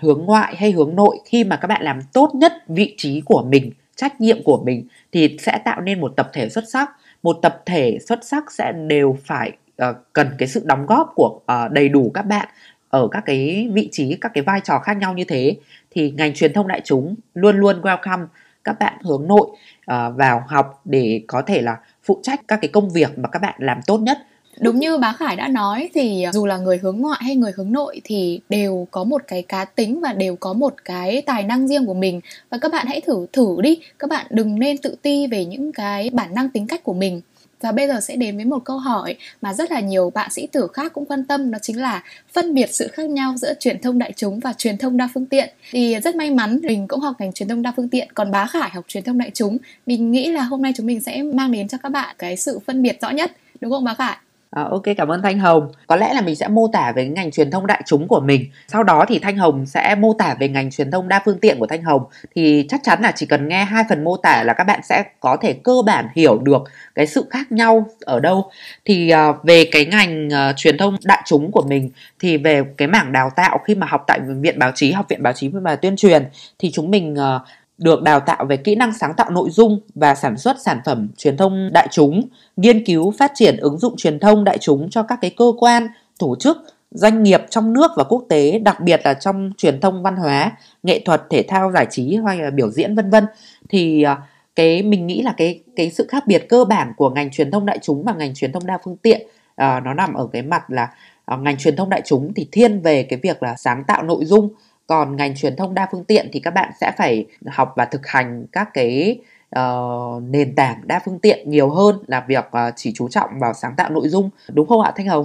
hướng 0.00 0.24
ngoại 0.26 0.56
hay 0.56 0.72
hướng 0.72 0.96
nội 0.96 1.18
khi 1.24 1.44
mà 1.44 1.56
các 1.56 1.68
bạn 1.68 1.82
làm 1.82 2.00
tốt 2.12 2.30
nhất 2.34 2.52
vị 2.68 2.94
trí 2.96 3.20
của 3.20 3.42
mình 3.48 3.72
trách 3.96 4.20
nhiệm 4.20 4.42
của 4.44 4.62
mình 4.64 4.86
thì 5.12 5.36
sẽ 5.40 5.58
tạo 5.64 5.80
nên 5.80 6.00
một 6.00 6.12
tập 6.16 6.30
thể 6.32 6.48
xuất 6.48 6.64
sắc. 6.68 6.90
Một 7.22 7.38
tập 7.42 7.62
thể 7.66 7.98
xuất 8.08 8.24
sắc 8.24 8.52
sẽ 8.52 8.72
đều 8.72 9.16
phải 9.24 9.52
uh, 9.88 9.96
cần 10.12 10.28
cái 10.38 10.48
sự 10.48 10.62
đóng 10.64 10.86
góp 10.86 11.12
của 11.14 11.40
uh, 11.52 11.72
đầy 11.72 11.88
đủ 11.88 12.10
các 12.14 12.22
bạn 12.22 12.48
ở 12.88 13.08
các 13.10 13.22
cái 13.26 13.68
vị 13.72 13.88
trí 13.92 14.16
các 14.20 14.32
cái 14.34 14.44
vai 14.44 14.60
trò 14.64 14.78
khác 14.78 14.96
nhau 14.96 15.14
như 15.14 15.24
thế. 15.24 15.56
Thì 15.90 16.10
ngành 16.10 16.34
truyền 16.34 16.52
thông 16.52 16.68
đại 16.68 16.80
chúng 16.84 17.14
luôn 17.34 17.56
luôn 17.56 17.80
welcome 17.80 18.26
các 18.64 18.78
bạn 18.78 18.98
hướng 19.04 19.28
nội 19.28 19.46
uh, 19.50 20.16
vào 20.16 20.44
học 20.46 20.80
để 20.84 21.22
có 21.26 21.42
thể 21.42 21.62
là 21.62 21.76
phụ 22.04 22.20
trách 22.22 22.40
các 22.48 22.58
cái 22.62 22.68
công 22.68 22.90
việc 22.90 23.18
mà 23.18 23.28
các 23.28 23.42
bạn 23.42 23.54
làm 23.58 23.80
tốt 23.86 23.98
nhất 23.98 24.18
đúng 24.60 24.78
như 24.78 24.98
bá 24.98 25.12
khải 25.12 25.36
đã 25.36 25.48
nói 25.48 25.90
thì 25.94 26.22
à, 26.22 26.32
dù 26.32 26.46
là 26.46 26.58
người 26.58 26.78
hướng 26.78 26.98
ngoại 26.98 27.20
hay 27.22 27.36
người 27.36 27.52
hướng 27.56 27.72
nội 27.72 28.00
thì 28.04 28.40
đều 28.48 28.88
có 28.90 29.04
một 29.04 29.22
cái 29.26 29.42
cá 29.42 29.64
tính 29.64 30.00
và 30.00 30.12
đều 30.12 30.36
có 30.36 30.52
một 30.52 30.74
cái 30.84 31.22
tài 31.22 31.42
năng 31.42 31.68
riêng 31.68 31.86
của 31.86 31.94
mình 31.94 32.20
và 32.50 32.58
các 32.58 32.72
bạn 32.72 32.86
hãy 32.86 33.00
thử 33.00 33.26
thử 33.32 33.56
đi 33.62 33.78
các 33.98 34.10
bạn 34.10 34.26
đừng 34.30 34.58
nên 34.58 34.78
tự 34.78 34.96
ti 35.02 35.26
về 35.26 35.44
những 35.44 35.72
cái 35.72 36.10
bản 36.12 36.34
năng 36.34 36.48
tính 36.48 36.66
cách 36.66 36.84
của 36.84 36.94
mình 36.94 37.20
và 37.62 37.72
bây 37.72 37.88
giờ 37.88 38.00
sẽ 38.00 38.16
đến 38.16 38.36
với 38.36 38.44
một 38.44 38.64
câu 38.64 38.78
hỏi 38.78 39.16
mà 39.42 39.54
rất 39.54 39.70
là 39.70 39.80
nhiều 39.80 40.10
bạn 40.10 40.30
sĩ 40.30 40.46
tử 40.46 40.68
khác 40.72 40.92
cũng 40.92 41.06
quan 41.06 41.24
tâm 41.24 41.50
đó 41.50 41.58
chính 41.62 41.80
là 41.80 42.02
phân 42.32 42.54
biệt 42.54 42.74
sự 42.74 42.88
khác 42.92 43.10
nhau 43.10 43.34
giữa 43.36 43.54
truyền 43.60 43.80
thông 43.80 43.98
đại 43.98 44.12
chúng 44.16 44.40
và 44.40 44.52
truyền 44.52 44.78
thông 44.78 44.96
đa 44.96 45.08
phương 45.14 45.26
tiện. 45.26 45.48
Thì 45.70 45.96
rất 46.00 46.16
may 46.16 46.30
mắn 46.30 46.60
mình 46.62 46.88
cũng 46.88 47.00
học 47.00 47.16
ngành 47.18 47.32
truyền 47.32 47.48
thông 47.48 47.62
đa 47.62 47.72
phương 47.76 47.88
tiện, 47.88 48.08
còn 48.14 48.30
Bá 48.30 48.46
Khải 48.46 48.70
học 48.70 48.84
truyền 48.88 49.04
thông 49.04 49.18
đại 49.18 49.30
chúng. 49.34 49.58
Mình 49.86 50.12
nghĩ 50.12 50.30
là 50.30 50.42
hôm 50.42 50.62
nay 50.62 50.72
chúng 50.76 50.86
mình 50.86 51.00
sẽ 51.00 51.22
mang 51.22 51.52
đến 51.52 51.68
cho 51.68 51.78
các 51.82 51.88
bạn 51.88 52.14
cái 52.18 52.36
sự 52.36 52.58
phân 52.66 52.82
biệt 52.82 52.98
rõ 53.00 53.10
nhất, 53.10 53.32
đúng 53.60 53.70
không 53.70 53.84
Bá 53.84 53.94
Khải? 53.94 54.16
À, 54.56 54.62
ok 54.70 54.82
cảm 54.96 55.08
ơn 55.08 55.22
Thanh 55.22 55.38
Hồng. 55.38 55.72
Có 55.86 55.96
lẽ 55.96 56.14
là 56.14 56.20
mình 56.20 56.36
sẽ 56.36 56.48
mô 56.48 56.68
tả 56.72 56.92
về 56.92 57.08
ngành 57.08 57.30
truyền 57.30 57.50
thông 57.50 57.66
đại 57.66 57.82
chúng 57.86 58.08
của 58.08 58.20
mình. 58.20 58.46
Sau 58.68 58.82
đó 58.82 59.04
thì 59.08 59.18
Thanh 59.18 59.36
Hồng 59.36 59.66
sẽ 59.66 59.94
mô 59.94 60.14
tả 60.18 60.34
về 60.40 60.48
ngành 60.48 60.70
truyền 60.70 60.90
thông 60.90 61.08
đa 61.08 61.22
phương 61.24 61.38
tiện 61.38 61.58
của 61.58 61.66
Thanh 61.66 61.82
Hồng. 61.82 62.02
Thì 62.34 62.66
chắc 62.68 62.80
chắn 62.84 63.02
là 63.02 63.12
chỉ 63.12 63.26
cần 63.26 63.48
nghe 63.48 63.64
hai 63.64 63.84
phần 63.88 64.04
mô 64.04 64.16
tả 64.16 64.42
là 64.42 64.52
các 64.52 64.64
bạn 64.64 64.80
sẽ 64.82 65.04
có 65.20 65.36
thể 65.36 65.52
cơ 65.52 65.72
bản 65.86 66.08
hiểu 66.14 66.38
được 66.38 66.62
cái 66.94 67.06
sự 67.06 67.26
khác 67.30 67.52
nhau 67.52 67.86
ở 68.00 68.20
đâu. 68.20 68.50
Thì 68.84 69.10
à, 69.10 69.32
về 69.42 69.64
cái 69.72 69.84
ngành 69.86 70.32
à, 70.32 70.52
truyền 70.56 70.78
thông 70.78 70.96
đại 71.04 71.22
chúng 71.26 71.52
của 71.52 71.64
mình 71.68 71.90
thì 72.20 72.36
về 72.36 72.62
cái 72.76 72.88
mảng 72.88 73.12
đào 73.12 73.30
tạo 73.36 73.58
khi 73.64 73.74
mà 73.74 73.86
học 73.90 74.04
tại 74.06 74.20
viện 74.40 74.58
báo 74.58 74.72
chí, 74.74 74.92
học 74.92 75.06
viện 75.08 75.22
báo 75.22 75.32
chí 75.32 75.48
và 75.48 75.76
tuyên 75.76 75.96
truyền 75.96 76.24
thì 76.58 76.70
chúng 76.70 76.90
mình 76.90 77.16
à, 77.16 77.40
được 77.82 78.02
đào 78.02 78.20
tạo 78.20 78.44
về 78.44 78.56
kỹ 78.56 78.74
năng 78.74 78.92
sáng 78.92 79.14
tạo 79.16 79.30
nội 79.30 79.50
dung 79.50 79.80
và 79.94 80.14
sản 80.14 80.38
xuất 80.38 80.56
sản 80.64 80.80
phẩm 80.84 81.08
truyền 81.16 81.36
thông 81.36 81.70
đại 81.72 81.88
chúng, 81.90 82.22
nghiên 82.56 82.84
cứu 82.84 83.10
phát 83.18 83.32
triển 83.34 83.56
ứng 83.56 83.78
dụng 83.78 83.96
truyền 83.96 84.18
thông 84.18 84.44
đại 84.44 84.58
chúng 84.58 84.90
cho 84.90 85.02
các 85.02 85.18
cái 85.22 85.30
cơ 85.36 85.52
quan, 85.58 85.88
tổ 86.18 86.36
chức, 86.36 86.56
doanh 86.90 87.22
nghiệp 87.22 87.40
trong 87.50 87.72
nước 87.72 87.90
và 87.96 88.04
quốc 88.04 88.24
tế, 88.28 88.58
đặc 88.58 88.80
biệt 88.80 89.00
là 89.04 89.14
trong 89.14 89.52
truyền 89.56 89.80
thông 89.80 90.02
văn 90.02 90.16
hóa, 90.16 90.52
nghệ 90.82 91.02
thuật, 91.04 91.22
thể 91.30 91.42
thao, 91.48 91.72
giải 91.72 91.86
trí 91.90 92.18
hay 92.26 92.38
là 92.38 92.50
biểu 92.50 92.70
diễn 92.70 92.94
vân 92.94 93.10
vân. 93.10 93.26
Thì 93.68 94.02
à, 94.02 94.16
cái 94.56 94.82
mình 94.82 95.06
nghĩ 95.06 95.22
là 95.22 95.34
cái 95.36 95.62
cái 95.76 95.90
sự 95.90 96.06
khác 96.08 96.26
biệt 96.26 96.48
cơ 96.48 96.64
bản 96.64 96.92
của 96.96 97.10
ngành 97.10 97.30
truyền 97.30 97.50
thông 97.50 97.66
đại 97.66 97.78
chúng 97.82 98.04
và 98.04 98.12
ngành 98.12 98.34
truyền 98.34 98.52
thông 98.52 98.66
đa 98.66 98.78
phương 98.84 98.96
tiện 98.96 99.26
à, 99.56 99.80
nó 99.80 99.94
nằm 99.94 100.14
ở 100.14 100.28
cái 100.32 100.42
mặt 100.42 100.70
là 100.70 100.88
à, 101.24 101.36
ngành 101.36 101.56
truyền 101.56 101.76
thông 101.76 101.90
đại 101.90 102.02
chúng 102.04 102.34
thì 102.34 102.48
thiên 102.52 102.80
về 102.80 103.02
cái 103.02 103.18
việc 103.22 103.42
là 103.42 103.54
sáng 103.56 103.84
tạo 103.86 104.02
nội 104.02 104.24
dung 104.24 104.48
còn 104.86 105.16
ngành 105.16 105.36
truyền 105.36 105.56
thông 105.56 105.74
đa 105.74 105.88
phương 105.92 106.04
tiện 106.04 106.28
thì 106.32 106.40
các 106.40 106.50
bạn 106.50 106.72
sẽ 106.80 106.92
phải 106.98 107.26
học 107.46 107.72
và 107.76 107.84
thực 107.84 108.06
hành 108.06 108.46
các 108.52 108.68
cái 108.74 109.18
uh, 109.58 110.22
nền 110.22 110.54
tảng 110.54 110.80
đa 110.84 111.00
phương 111.04 111.18
tiện 111.18 111.50
nhiều 111.50 111.70
hơn 111.70 111.98
là 112.06 112.24
việc 112.28 112.44
uh, 112.46 112.72
chỉ 112.76 112.92
chú 112.94 113.08
trọng 113.08 113.30
vào 113.40 113.54
sáng 113.54 113.74
tạo 113.76 113.90
nội 113.90 114.08
dung. 114.08 114.30
Đúng 114.48 114.68
không 114.68 114.80
ạ 114.80 114.92
thanh 114.96 115.08
hồng? 115.08 115.24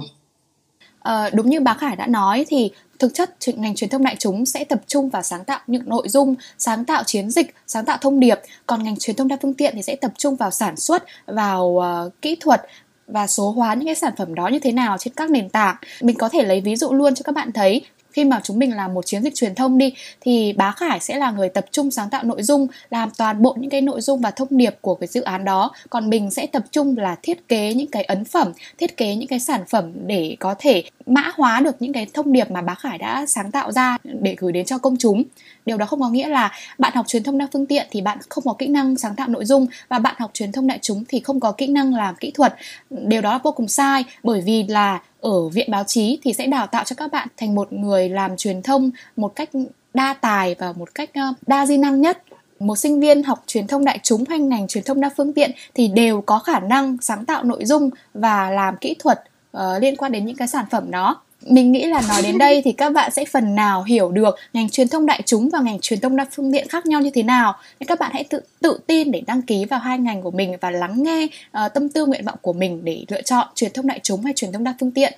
À, 1.00 1.30
đúng 1.32 1.50
như 1.50 1.60
bác 1.60 1.78
Khải 1.78 1.96
đã 1.96 2.06
nói 2.06 2.44
thì 2.48 2.70
thực 2.98 3.14
chất 3.14 3.36
ngành 3.56 3.74
truyền 3.74 3.90
thông 3.90 4.04
đại 4.04 4.16
chúng 4.18 4.46
sẽ 4.46 4.64
tập 4.64 4.80
trung 4.86 5.08
vào 5.08 5.22
sáng 5.22 5.44
tạo 5.44 5.60
những 5.66 5.88
nội 5.88 6.08
dung, 6.08 6.34
sáng 6.58 6.84
tạo 6.84 7.02
chiến 7.04 7.30
dịch, 7.30 7.54
sáng 7.66 7.84
tạo 7.84 7.98
thông 8.00 8.20
điệp, 8.20 8.38
còn 8.66 8.82
ngành 8.82 8.96
truyền 8.96 9.16
thông 9.16 9.28
đa 9.28 9.36
phương 9.42 9.54
tiện 9.54 9.74
thì 9.76 9.82
sẽ 9.82 9.96
tập 9.96 10.12
trung 10.18 10.36
vào 10.36 10.50
sản 10.50 10.76
xuất, 10.76 11.04
vào 11.26 11.64
uh, 11.64 12.12
kỹ 12.22 12.36
thuật 12.40 12.66
và 13.06 13.26
số 13.26 13.50
hóa 13.50 13.74
những 13.74 13.86
cái 13.86 13.94
sản 13.94 14.12
phẩm 14.16 14.34
đó 14.34 14.48
như 14.48 14.58
thế 14.58 14.72
nào 14.72 14.98
trên 14.98 15.14
các 15.14 15.30
nền 15.30 15.48
tảng. 15.48 15.76
Mình 16.02 16.16
có 16.18 16.28
thể 16.28 16.44
lấy 16.44 16.60
ví 16.60 16.76
dụ 16.76 16.92
luôn 16.92 17.14
cho 17.14 17.22
các 17.22 17.34
bạn 17.34 17.52
thấy 17.52 17.82
khi 18.18 18.24
mà 18.24 18.40
chúng 18.44 18.58
mình 18.58 18.76
làm 18.76 18.94
một 18.94 19.06
chiến 19.06 19.22
dịch 19.22 19.34
truyền 19.34 19.54
thông 19.54 19.78
đi, 19.78 19.94
thì 20.20 20.52
bá 20.52 20.70
khải 20.70 21.00
sẽ 21.00 21.18
là 21.18 21.30
người 21.30 21.48
tập 21.48 21.66
trung 21.70 21.90
sáng 21.90 22.10
tạo 22.10 22.24
nội 22.24 22.42
dung, 22.42 22.66
làm 22.90 23.10
toàn 23.18 23.42
bộ 23.42 23.56
những 23.58 23.70
cái 23.70 23.80
nội 23.80 24.00
dung 24.00 24.20
và 24.20 24.30
thông 24.30 24.48
điệp 24.50 24.76
của 24.80 24.94
cái 24.94 25.06
dự 25.06 25.20
án 25.20 25.44
đó. 25.44 25.70
Còn 25.90 26.10
mình 26.10 26.30
sẽ 26.30 26.46
tập 26.46 26.62
trung 26.70 26.96
là 26.98 27.16
thiết 27.22 27.48
kế 27.48 27.74
những 27.74 27.86
cái 27.86 28.02
ấn 28.02 28.24
phẩm, 28.24 28.52
thiết 28.78 28.96
kế 28.96 29.14
những 29.14 29.28
cái 29.28 29.40
sản 29.40 29.60
phẩm 29.68 29.92
để 30.06 30.36
có 30.40 30.54
thể 30.58 30.82
mã 31.06 31.32
hóa 31.34 31.60
được 31.60 31.76
những 31.80 31.92
cái 31.92 32.06
thông 32.14 32.32
điệp 32.32 32.50
mà 32.50 32.62
bá 32.62 32.74
khải 32.74 32.98
đã 32.98 33.26
sáng 33.26 33.50
tạo 33.50 33.72
ra 33.72 33.96
để 34.04 34.36
gửi 34.38 34.52
đến 34.52 34.66
cho 34.66 34.78
công 34.78 34.96
chúng 34.96 35.22
điều 35.68 35.76
đó 35.76 35.86
không 35.86 36.00
có 36.00 36.08
nghĩa 36.08 36.28
là 36.28 36.52
bạn 36.78 36.92
học 36.94 37.06
truyền 37.08 37.22
thông 37.22 37.38
đa 37.38 37.46
phương 37.52 37.66
tiện 37.66 37.86
thì 37.90 38.00
bạn 38.00 38.18
không 38.28 38.44
có 38.44 38.52
kỹ 38.52 38.66
năng 38.66 38.96
sáng 38.96 39.16
tạo 39.16 39.28
nội 39.28 39.44
dung 39.44 39.66
và 39.88 39.98
bạn 39.98 40.14
học 40.18 40.30
truyền 40.34 40.52
thông 40.52 40.66
đại 40.66 40.78
chúng 40.82 41.04
thì 41.08 41.20
không 41.20 41.40
có 41.40 41.52
kỹ 41.52 41.66
năng 41.66 41.94
làm 41.94 42.14
kỹ 42.16 42.30
thuật. 42.30 42.54
Điều 42.90 43.20
đó 43.20 43.32
là 43.32 43.38
vô 43.42 43.52
cùng 43.52 43.68
sai 43.68 44.04
bởi 44.22 44.40
vì 44.40 44.62
là 44.62 45.00
ở 45.20 45.48
viện 45.48 45.70
báo 45.70 45.84
chí 45.84 46.18
thì 46.22 46.32
sẽ 46.32 46.46
đào 46.46 46.66
tạo 46.66 46.84
cho 46.84 46.96
các 46.96 47.12
bạn 47.12 47.28
thành 47.36 47.54
một 47.54 47.72
người 47.72 48.08
làm 48.08 48.36
truyền 48.36 48.62
thông 48.62 48.90
một 49.16 49.36
cách 49.36 49.50
đa 49.94 50.14
tài 50.20 50.54
và 50.58 50.72
một 50.72 50.94
cách 50.94 51.10
ờ, 51.14 51.34
đa 51.46 51.66
di 51.66 51.76
năng 51.76 52.00
nhất. 52.00 52.22
Một 52.60 52.76
sinh 52.76 53.00
viên 53.00 53.22
học 53.22 53.42
truyền 53.46 53.66
thông 53.66 53.84
đại 53.84 53.98
chúng 54.02 54.24
hay 54.28 54.38
ngành 54.38 54.68
truyền 54.68 54.84
thông 54.84 55.00
đa 55.00 55.10
phương 55.16 55.32
tiện 55.32 55.50
thì 55.74 55.88
đều 55.88 56.20
có 56.20 56.38
khả 56.38 56.60
năng 56.60 56.96
sáng 57.00 57.24
tạo 57.24 57.44
nội 57.44 57.64
dung 57.64 57.90
và 58.14 58.50
làm 58.50 58.76
kỹ 58.76 58.96
thuật 58.98 59.22
uh, 59.56 59.62
liên 59.80 59.96
quan 59.96 60.12
đến 60.12 60.26
những 60.26 60.36
cái 60.36 60.48
sản 60.48 60.64
phẩm 60.70 60.90
đó 60.90 61.22
mình 61.46 61.72
nghĩ 61.72 61.86
là 61.86 62.02
nói 62.08 62.22
đến 62.22 62.38
đây 62.38 62.62
thì 62.64 62.72
các 62.72 62.92
bạn 62.92 63.10
sẽ 63.10 63.24
phần 63.24 63.54
nào 63.54 63.82
hiểu 63.82 64.10
được 64.10 64.36
ngành 64.52 64.70
truyền 64.70 64.88
thông 64.88 65.06
đại 65.06 65.22
chúng 65.26 65.48
và 65.48 65.60
ngành 65.60 65.80
truyền 65.80 66.00
thông 66.00 66.16
đa 66.16 66.26
phương 66.32 66.52
tiện 66.52 66.68
khác 66.68 66.86
nhau 66.86 67.00
như 67.00 67.10
thế 67.10 67.22
nào. 67.22 67.54
Nên 67.80 67.86
các 67.86 67.98
bạn 67.98 68.10
hãy 68.14 68.24
tự 68.24 68.40
tự 68.60 68.80
tin 68.86 69.10
để 69.10 69.22
đăng 69.26 69.42
ký 69.42 69.64
vào 69.64 69.80
hai 69.80 69.98
ngành 69.98 70.22
của 70.22 70.30
mình 70.30 70.56
và 70.60 70.70
lắng 70.70 71.02
nghe 71.02 71.28
uh, 71.64 71.74
tâm 71.74 71.88
tư 71.88 72.06
nguyện 72.06 72.24
vọng 72.24 72.38
của 72.42 72.52
mình 72.52 72.84
để 72.84 73.04
lựa 73.08 73.22
chọn 73.22 73.46
truyền 73.54 73.72
thông 73.72 73.86
đại 73.86 74.00
chúng 74.02 74.24
hay 74.24 74.32
truyền 74.36 74.52
thông 74.52 74.64
đa 74.64 74.74
phương 74.80 74.90
tiện. 74.90 75.12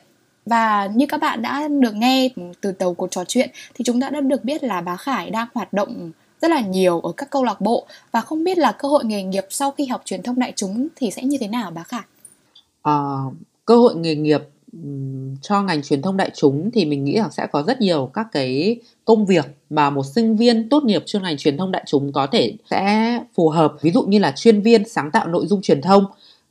Và 0.46 0.88
như 0.94 1.06
các 1.06 1.20
bạn 1.20 1.42
đã 1.42 1.68
được 1.68 1.94
nghe 1.94 2.28
từ 2.60 2.74
đầu 2.78 2.94
cuộc 2.94 3.10
trò 3.10 3.24
chuyện 3.24 3.50
thì 3.74 3.84
chúng 3.84 4.00
ta 4.00 4.10
đã 4.10 4.20
được 4.20 4.44
biết 4.44 4.64
là 4.64 4.80
bá 4.80 4.96
Khải 4.96 5.30
đang 5.30 5.48
hoạt 5.54 5.72
động 5.72 6.10
rất 6.42 6.50
là 6.50 6.60
nhiều 6.60 7.00
ở 7.00 7.12
các 7.16 7.30
câu 7.30 7.44
lạc 7.44 7.60
bộ. 7.60 7.86
Và 8.12 8.20
không 8.20 8.44
biết 8.44 8.58
là 8.58 8.72
cơ 8.72 8.88
hội 8.88 9.04
nghề 9.04 9.22
nghiệp 9.22 9.46
sau 9.50 9.70
khi 9.70 9.86
học 9.86 10.02
truyền 10.04 10.22
thông 10.22 10.38
đại 10.38 10.52
chúng 10.56 10.88
thì 10.96 11.10
sẽ 11.10 11.22
như 11.22 11.38
thế 11.40 11.48
nào 11.48 11.70
bá 11.70 11.82
Khải? 11.82 12.02
À, 12.82 12.94
cơ 13.64 13.76
hội 13.76 13.96
nghề 13.96 14.14
nghiệp 14.14 14.40
cho 15.42 15.62
ngành 15.62 15.82
truyền 15.82 16.02
thông 16.02 16.16
đại 16.16 16.30
chúng 16.34 16.70
thì 16.70 16.84
mình 16.84 17.04
nghĩ 17.04 17.16
rằng 17.16 17.30
sẽ 17.30 17.46
có 17.46 17.62
rất 17.62 17.80
nhiều 17.80 18.10
các 18.14 18.26
cái 18.32 18.76
công 19.04 19.26
việc 19.26 19.44
mà 19.70 19.90
một 19.90 20.02
sinh 20.14 20.36
viên 20.36 20.68
tốt 20.68 20.84
nghiệp 20.84 21.02
chuyên 21.06 21.22
ngành 21.22 21.36
truyền 21.36 21.56
thông 21.56 21.72
đại 21.72 21.82
chúng 21.86 22.12
có 22.12 22.26
thể 22.26 22.54
sẽ 22.70 23.18
phù 23.34 23.48
hợp. 23.48 23.74
Ví 23.82 23.90
dụ 23.90 24.02
như 24.02 24.18
là 24.18 24.32
chuyên 24.36 24.62
viên 24.62 24.88
sáng 24.88 25.10
tạo 25.10 25.28
nội 25.28 25.46
dung 25.46 25.62
truyền 25.62 25.82
thông 25.82 26.04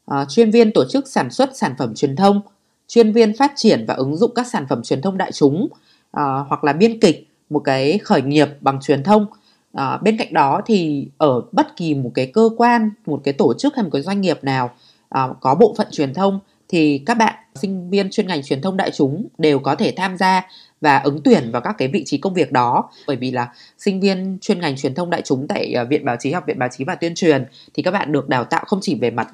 ờ, 0.05 0.25
chuyên 0.29 0.51
viên 0.51 0.71
tổ 0.71 0.83
chức 0.89 1.07
sản 1.07 1.31
xuất 1.31 1.57
sản 1.57 1.75
phẩm 1.77 1.95
truyền 1.95 2.15
thông 2.15 2.41
chuyên 2.87 3.11
viên 3.11 3.37
phát 3.37 3.51
triển 3.55 3.85
và 3.87 3.93
ứng 3.93 4.15
dụng 4.15 4.31
các 4.35 4.47
sản 4.47 4.65
phẩm 4.69 4.83
truyền 4.83 5.01
thông 5.01 5.17
đại 5.17 5.31
chúng 5.31 5.67
ờ, 6.11 6.45
hoặc 6.49 6.63
là 6.63 6.73
biên 6.73 6.99
kịch 6.99 7.27
một 7.49 7.59
cái 7.59 7.97
khởi 7.97 8.21
nghiệp 8.21 8.47
bằng 8.61 8.79
truyền 8.81 9.03
thông. 9.03 9.25
À, 9.73 9.97
bên 9.97 10.17
cạnh 10.17 10.33
đó 10.33 10.61
thì 10.65 11.07
ở 11.17 11.41
bất 11.51 11.75
kỳ 11.75 11.93
một 11.93 12.11
cái 12.13 12.31
cơ 12.33 12.49
quan 12.57 12.91
một 13.05 13.21
cái 13.23 13.33
tổ 13.33 13.53
chức 13.53 13.75
hay 13.75 13.83
một 13.83 13.89
cái 13.93 14.01
doanh 14.01 14.21
nghiệp 14.21 14.43
nào 14.43 14.71
à, 15.09 15.27
có 15.41 15.55
bộ 15.55 15.73
phận 15.77 15.87
truyền 15.91 16.13
thông 16.13 16.39
thì 16.69 17.03
các 17.05 17.17
bạn 17.17 17.35
sinh 17.55 17.89
viên 17.89 18.09
chuyên 18.09 18.27
ngành 18.27 18.43
truyền 18.43 18.61
thông 18.61 18.77
đại 18.77 18.91
chúng 18.91 19.27
đều 19.37 19.59
có 19.59 19.75
thể 19.75 19.93
tham 19.97 20.17
gia 20.17 20.47
và 20.81 20.97
ứng 20.97 21.21
tuyển 21.23 21.51
vào 21.51 21.61
các 21.61 21.75
cái 21.77 21.87
vị 21.87 22.03
trí 22.05 22.17
công 22.17 22.33
việc 22.33 22.51
đó. 22.51 22.89
Bởi 23.07 23.15
vì 23.15 23.31
là 23.31 23.53
sinh 23.77 23.99
viên 23.99 24.37
chuyên 24.41 24.59
ngành 24.59 24.77
truyền 24.77 24.95
thông 24.95 25.09
đại 25.09 25.21
chúng 25.21 25.47
tại 25.47 25.73
ờ, 25.73 25.85
viện 25.85 26.05
báo 26.05 26.15
chí 26.19 26.31
học 26.31 26.43
viện 26.47 26.59
báo 26.59 26.69
chí 26.71 26.83
và 26.83 26.95
tuyên 26.95 27.15
truyền 27.15 27.45
thì 27.73 27.83
các 27.83 27.91
bạn 27.91 28.11
được 28.11 28.29
đào 28.29 28.43
tạo 28.43 28.63
không 28.67 28.79
chỉ 28.81 28.95
về 28.95 29.11
mặt 29.11 29.27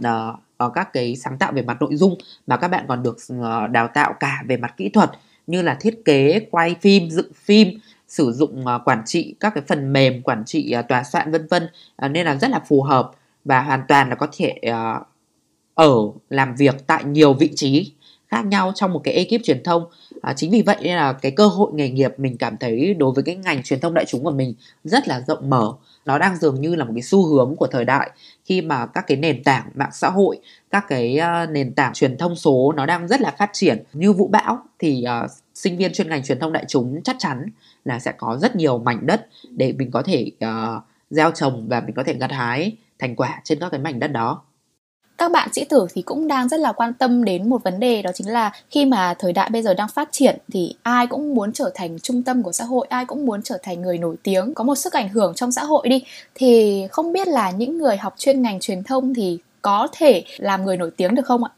uh, 0.66 0.74
các 0.74 0.94
cái 0.94 1.16
sáng 1.16 1.38
tạo 1.38 1.52
về 1.52 1.62
mặt 1.62 1.78
nội 1.82 1.96
dung 1.96 2.18
mà 2.48 2.58
các 2.58 2.68
bạn 2.68 2.86
còn 2.88 3.04
được 3.04 3.18
uh, 3.34 3.72
đào 3.72 3.88
tạo 3.94 4.14
cả 4.20 4.44
về 4.48 4.58
mặt 4.58 4.74
kỹ 4.78 4.90
thuật 4.90 5.12
như 5.48 5.62
là 5.62 5.78
thiết 5.80 6.06
kế 6.06 6.40
quay 6.52 6.76
phim 6.82 7.10
dựng 7.10 7.32
phim 7.36 7.80
sử 8.08 8.32
dụng 8.32 8.62
uh, 8.62 8.82
quản 8.86 9.02
trị 9.06 9.36
các 9.40 9.54
cái 9.56 9.64
phần 9.68 9.94
mềm 9.94 10.22
quản 10.22 10.44
trị 10.46 10.76
uh, 10.80 10.88
tòa 10.88 11.04
soạn 11.04 11.32
vân 11.32 11.48
vân. 11.48 11.64
Uh, 12.06 12.12
nên 12.12 12.26
là 12.26 12.36
rất 12.36 12.50
là 12.50 12.60
phù 12.68 12.82
hợp 12.82 13.12
và 13.46 13.62
hoàn 13.62 13.82
toàn 13.88 14.10
là 14.10 14.16
có 14.16 14.28
thể 14.38 14.54
uh, 14.70 15.08
ở 15.76 15.96
làm 16.30 16.56
việc 16.56 16.88
tại 16.88 17.04
nhiều 17.04 17.34
vị 17.34 17.52
trí 17.56 17.92
khác 18.28 18.46
nhau 18.46 18.72
trong 18.76 18.94
một 18.94 19.02
cái 19.04 19.14
ekip 19.14 19.44
truyền 19.44 19.64
thông. 19.64 19.86
À, 20.22 20.34
chính 20.34 20.52
vì 20.52 20.62
vậy 20.62 20.76
nên 20.82 20.96
là 20.96 21.14
cái 21.14 21.32
cơ 21.32 21.48
hội 21.48 21.72
nghề 21.74 21.90
nghiệp 21.90 22.14
mình 22.18 22.38
cảm 22.38 22.58
thấy 22.58 22.94
đối 22.94 23.12
với 23.12 23.24
cái 23.24 23.36
ngành 23.36 23.64
truyền 23.64 23.80
thông 23.80 23.94
đại 23.94 24.06
chúng 24.08 24.24
của 24.24 24.32
mình 24.32 24.54
rất 24.84 25.08
là 25.08 25.22
rộng 25.28 25.50
mở. 25.50 25.74
Nó 26.06 26.18
đang 26.18 26.38
dường 26.38 26.62
như 26.62 26.76
là 26.76 26.86
một 26.86 26.92
cái 26.96 27.02
xu 27.02 27.26
hướng 27.26 27.56
của 27.56 27.68
thời 27.68 27.86
đại 27.86 28.10
khi 28.46 28.62
mà 28.62 28.86
các 28.86 29.08
cái 29.08 29.18
nền 29.18 29.44
tảng 29.44 29.70
mạng 29.76 29.90
xã 29.94 30.10
hội 30.10 30.40
các 30.72 30.86
cái 30.88 31.20
uh, 31.44 31.50
nền 31.50 31.74
tảng 31.74 31.94
truyền 31.94 32.18
thông 32.18 32.36
số 32.36 32.74
nó 32.76 32.86
đang 32.86 33.08
rất 33.08 33.22
là 33.22 33.36
phát 33.38 33.50
triển. 33.54 33.84
Như 33.94 34.14
vũ 34.14 34.28
bão 34.28 34.60
thì 34.80 35.06
uh, 35.26 35.32
sinh 35.54 35.78
viên 35.78 35.94
chuyên 35.94 36.10
ngành 36.10 36.24
truyền 36.24 36.40
thông 36.40 36.54
đại 36.54 36.66
chúng 36.68 37.02
chắc 37.04 37.16
chắn 37.20 37.50
là 37.86 38.00
sẽ 38.00 38.12
có 38.18 38.38
rất 38.42 38.56
nhiều 38.56 38.78
mảnh 38.78 39.06
đất 39.06 39.28
để 39.50 39.74
mình 39.74 39.92
có 39.92 40.02
thể 40.02 40.32
uh, 40.46 40.84
gieo 41.10 41.32
trồng 41.32 41.68
và 41.68 41.82
mình 41.82 41.96
có 41.96 42.04
thể 42.04 42.14
gặt 42.14 42.32
hái 42.32 42.72
thành 43.00 43.16
quả 43.16 43.42
trên 43.44 43.60
các 43.60 43.70
cái 43.70 43.80
mảnh 43.80 44.00
đất 44.00 44.12
đó 44.12 44.42
các 45.18 45.32
bạn 45.32 45.54
sĩ 45.54 45.66
tử 45.66 45.88
thì 45.94 46.02
cũng 46.02 46.28
đang 46.28 46.50
rất 46.50 46.60
là 46.60 46.72
quan 46.72 46.94
tâm 46.94 47.24
đến 47.24 47.50
một 47.50 47.64
vấn 47.64 47.80
đề 47.80 48.02
đó 48.02 48.12
chính 48.14 48.30
là 48.30 48.52
khi 48.70 48.86
mà 48.86 49.14
thời 49.20 49.34
đại 49.34 49.50
bây 49.50 49.62
giờ 49.62 49.74
đang 49.74 49.88
phát 49.88 50.10
triển 50.12 50.38
thì 50.54 50.76
ai 50.84 51.08
cũng 51.08 51.36
muốn 51.36 51.54
trở 51.54 51.72
thành 51.76 52.00
trung 52.00 52.24
tâm 52.24 52.44
của 52.44 52.52
xã 52.52 52.64
hội 52.64 52.88
ai 52.90 53.06
cũng 53.06 53.26
muốn 53.26 53.42
trở 53.42 53.58
thành 53.64 53.82
người 53.82 53.98
nổi 53.98 54.16
tiếng 54.24 54.54
có 54.54 54.64
một 54.64 54.76
sức 54.76 54.94
ảnh 54.94 55.10
hưởng 55.10 55.34
trong 55.36 55.52
xã 55.52 55.64
hội 55.64 55.90
đi. 55.90 56.04
Thì 56.36 56.82
không 56.92 57.14
biết 57.14 57.28
là 57.28 57.52
những 57.52 57.78
người 57.78 57.98
học 57.98 58.14
chuyên 58.18 58.42
ngành 58.42 58.60
truyền 58.60 58.84
thông 58.84 59.14
thì 59.14 59.40
có 59.62 59.88
thể 59.92 60.24
làm 60.38 60.66
người 60.66 60.78
nổi 60.78 60.92
tiếng 60.98 61.16
được 61.16 61.26
không 61.26 61.44
ạ? 61.44 61.52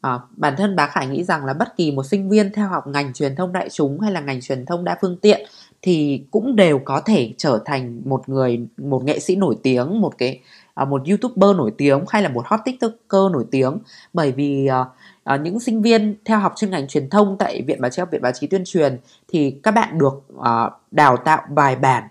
À, 0.00 0.18
bản 0.36 0.54
thân 0.56 0.76
bà 0.76 0.86
Khải 0.86 1.06
nghĩ 1.06 1.24
rằng 1.24 1.44
là 1.44 1.52
bất 1.52 1.76
kỳ 1.76 1.90
một 1.90 2.06
sinh 2.06 2.28
viên 2.28 2.52
theo 2.52 2.68
học 2.68 2.86
ngành 2.86 3.12
truyền 3.12 3.36
thông 3.36 3.52
đại 3.52 3.68
chúng 3.70 4.00
hay 4.00 4.12
là 4.12 4.20
ngành 4.20 4.40
truyền 4.40 4.66
thông 4.66 4.84
đa 4.84 4.98
phương 5.00 5.16
tiện 5.16 5.46
thì 5.82 6.22
cũng 6.30 6.56
đều 6.56 6.80
có 6.84 7.00
thể 7.00 7.32
trở 7.36 7.60
thành 7.64 8.02
một 8.04 8.28
người 8.28 8.60
một 8.76 9.04
nghệ 9.04 9.18
sĩ 9.18 9.36
nổi 9.36 9.56
tiếng 9.62 10.00
một 10.00 10.18
cái 10.18 10.40
uh, 10.82 10.88
một 10.88 11.02
youtuber 11.08 11.56
nổi 11.56 11.72
tiếng 11.78 12.04
hay 12.08 12.22
là 12.22 12.28
một 12.28 12.46
hot 12.46 12.60
tiktoker 12.64 13.32
nổi 13.32 13.44
tiếng. 13.50 13.78
Bởi 14.12 14.32
vì 14.32 14.68
uh, 14.80 14.86
uh, 15.34 15.40
những 15.40 15.60
sinh 15.60 15.82
viên 15.82 16.16
theo 16.24 16.38
học 16.38 16.52
chuyên 16.56 16.70
ngành 16.70 16.88
truyền 16.88 17.10
thông 17.10 17.36
tại 17.38 17.62
viện 17.62 17.80
báo 17.80 17.90
chí 17.90 18.00
học 18.00 18.08
viện 18.12 18.22
báo 18.22 18.32
chí 18.32 18.46
tuyên 18.46 18.62
truyền 18.64 18.98
thì 19.28 19.50
các 19.62 19.70
bạn 19.70 19.98
được 19.98 20.22
uh, 20.34 20.72
đào 20.90 21.16
tạo 21.16 21.42
bài 21.48 21.76
bản 21.76 22.04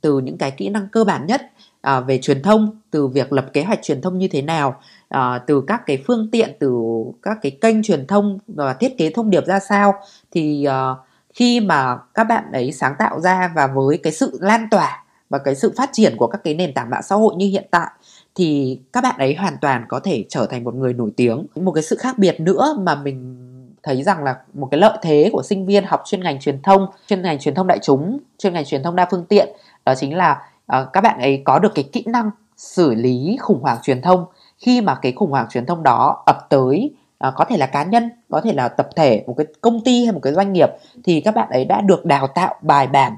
từ 0.00 0.18
những 0.18 0.38
cái 0.38 0.50
kỹ 0.50 0.68
năng 0.68 0.88
cơ 0.88 1.04
bản 1.04 1.26
nhất 1.26 1.50
à, 1.80 2.00
về 2.00 2.18
truyền 2.18 2.42
thông 2.42 2.80
từ 2.90 3.06
việc 3.06 3.32
lập 3.32 3.46
kế 3.52 3.62
hoạch 3.64 3.82
truyền 3.82 4.00
thông 4.02 4.18
như 4.18 4.28
thế 4.28 4.42
nào 4.42 4.80
à, 5.08 5.38
từ 5.46 5.64
các 5.66 5.82
cái 5.86 6.02
phương 6.06 6.28
tiện 6.32 6.56
từ 6.60 6.80
các 7.22 7.38
cái 7.42 7.58
kênh 7.60 7.82
truyền 7.82 8.06
thông 8.06 8.38
và 8.46 8.72
thiết 8.72 8.98
kế 8.98 9.10
thông 9.10 9.30
điệp 9.30 9.46
ra 9.46 9.60
sao. 9.60 9.94
Thì 10.30 10.64
à, 10.64 10.94
khi 11.34 11.60
mà 11.60 11.96
các 12.14 12.24
bạn 12.24 12.52
ấy 12.52 12.72
sáng 12.72 12.94
tạo 12.98 13.20
ra 13.20 13.52
và 13.54 13.66
với 13.66 13.98
cái 14.02 14.12
sự 14.12 14.38
lan 14.40 14.68
tỏa 14.70 15.04
và 15.28 15.38
cái 15.38 15.54
sự 15.54 15.72
phát 15.76 15.90
triển 15.92 16.16
của 16.16 16.26
các 16.26 16.40
cái 16.44 16.54
nền 16.54 16.74
tảng 16.74 16.90
mạng 16.90 17.02
xã 17.02 17.16
hội 17.16 17.34
như 17.36 17.46
hiện 17.46 17.66
tại 17.70 17.90
thì 18.34 18.80
các 18.92 19.04
bạn 19.04 19.18
ấy 19.18 19.34
hoàn 19.34 19.56
toàn 19.60 19.84
có 19.88 20.00
thể 20.00 20.24
trở 20.28 20.46
thành 20.46 20.64
một 20.64 20.74
người 20.74 20.92
nổi 20.92 21.10
tiếng. 21.16 21.46
Một 21.54 21.72
cái 21.72 21.82
sự 21.82 21.96
khác 21.96 22.18
biệt 22.18 22.40
nữa 22.40 22.76
mà 22.80 22.94
mình 22.94 23.36
thấy 23.82 24.02
rằng 24.02 24.24
là 24.24 24.36
một 24.54 24.68
cái 24.70 24.80
lợi 24.80 24.98
thế 25.02 25.30
của 25.32 25.42
sinh 25.42 25.66
viên 25.66 25.84
học 25.84 26.02
chuyên 26.04 26.20
ngành 26.20 26.40
truyền 26.40 26.62
thông 26.62 26.86
chuyên 27.06 27.22
ngành 27.22 27.38
truyền 27.38 27.54
thông 27.54 27.66
đại 27.66 27.78
chúng 27.82 28.18
chuyên 28.38 28.52
ngành 28.52 28.64
truyền 28.64 28.82
thông 28.82 28.96
đa 28.96 29.08
phương 29.10 29.24
tiện 29.28 29.48
đó 29.84 29.94
chính 29.94 30.16
là 30.16 30.42
uh, 30.76 30.92
các 30.92 31.00
bạn 31.00 31.20
ấy 31.20 31.42
có 31.44 31.58
được 31.58 31.72
cái 31.74 31.84
kỹ 31.92 32.04
năng 32.06 32.30
xử 32.56 32.94
lý 32.94 33.36
khủng 33.40 33.60
hoảng 33.62 33.78
truyền 33.82 34.02
thông. 34.02 34.24
Khi 34.58 34.80
mà 34.80 34.94
cái 35.02 35.12
khủng 35.12 35.30
hoảng 35.30 35.46
truyền 35.50 35.66
thông 35.66 35.82
đó 35.82 36.22
ập 36.26 36.46
tới 36.48 36.94
uh, 37.26 37.34
có 37.36 37.44
thể 37.44 37.56
là 37.56 37.66
cá 37.66 37.84
nhân 37.84 38.10
có 38.30 38.40
thể 38.40 38.52
là 38.52 38.68
tập 38.68 38.88
thể 38.96 39.24
một 39.26 39.34
cái 39.36 39.46
công 39.60 39.80
ty 39.84 40.04
hay 40.04 40.12
một 40.12 40.20
cái 40.22 40.32
doanh 40.32 40.52
nghiệp 40.52 40.68
thì 41.04 41.20
các 41.20 41.34
bạn 41.34 41.48
ấy 41.50 41.64
đã 41.64 41.80
được 41.80 42.04
đào 42.04 42.26
tạo 42.26 42.54
bài 42.62 42.86
bản 42.86 43.12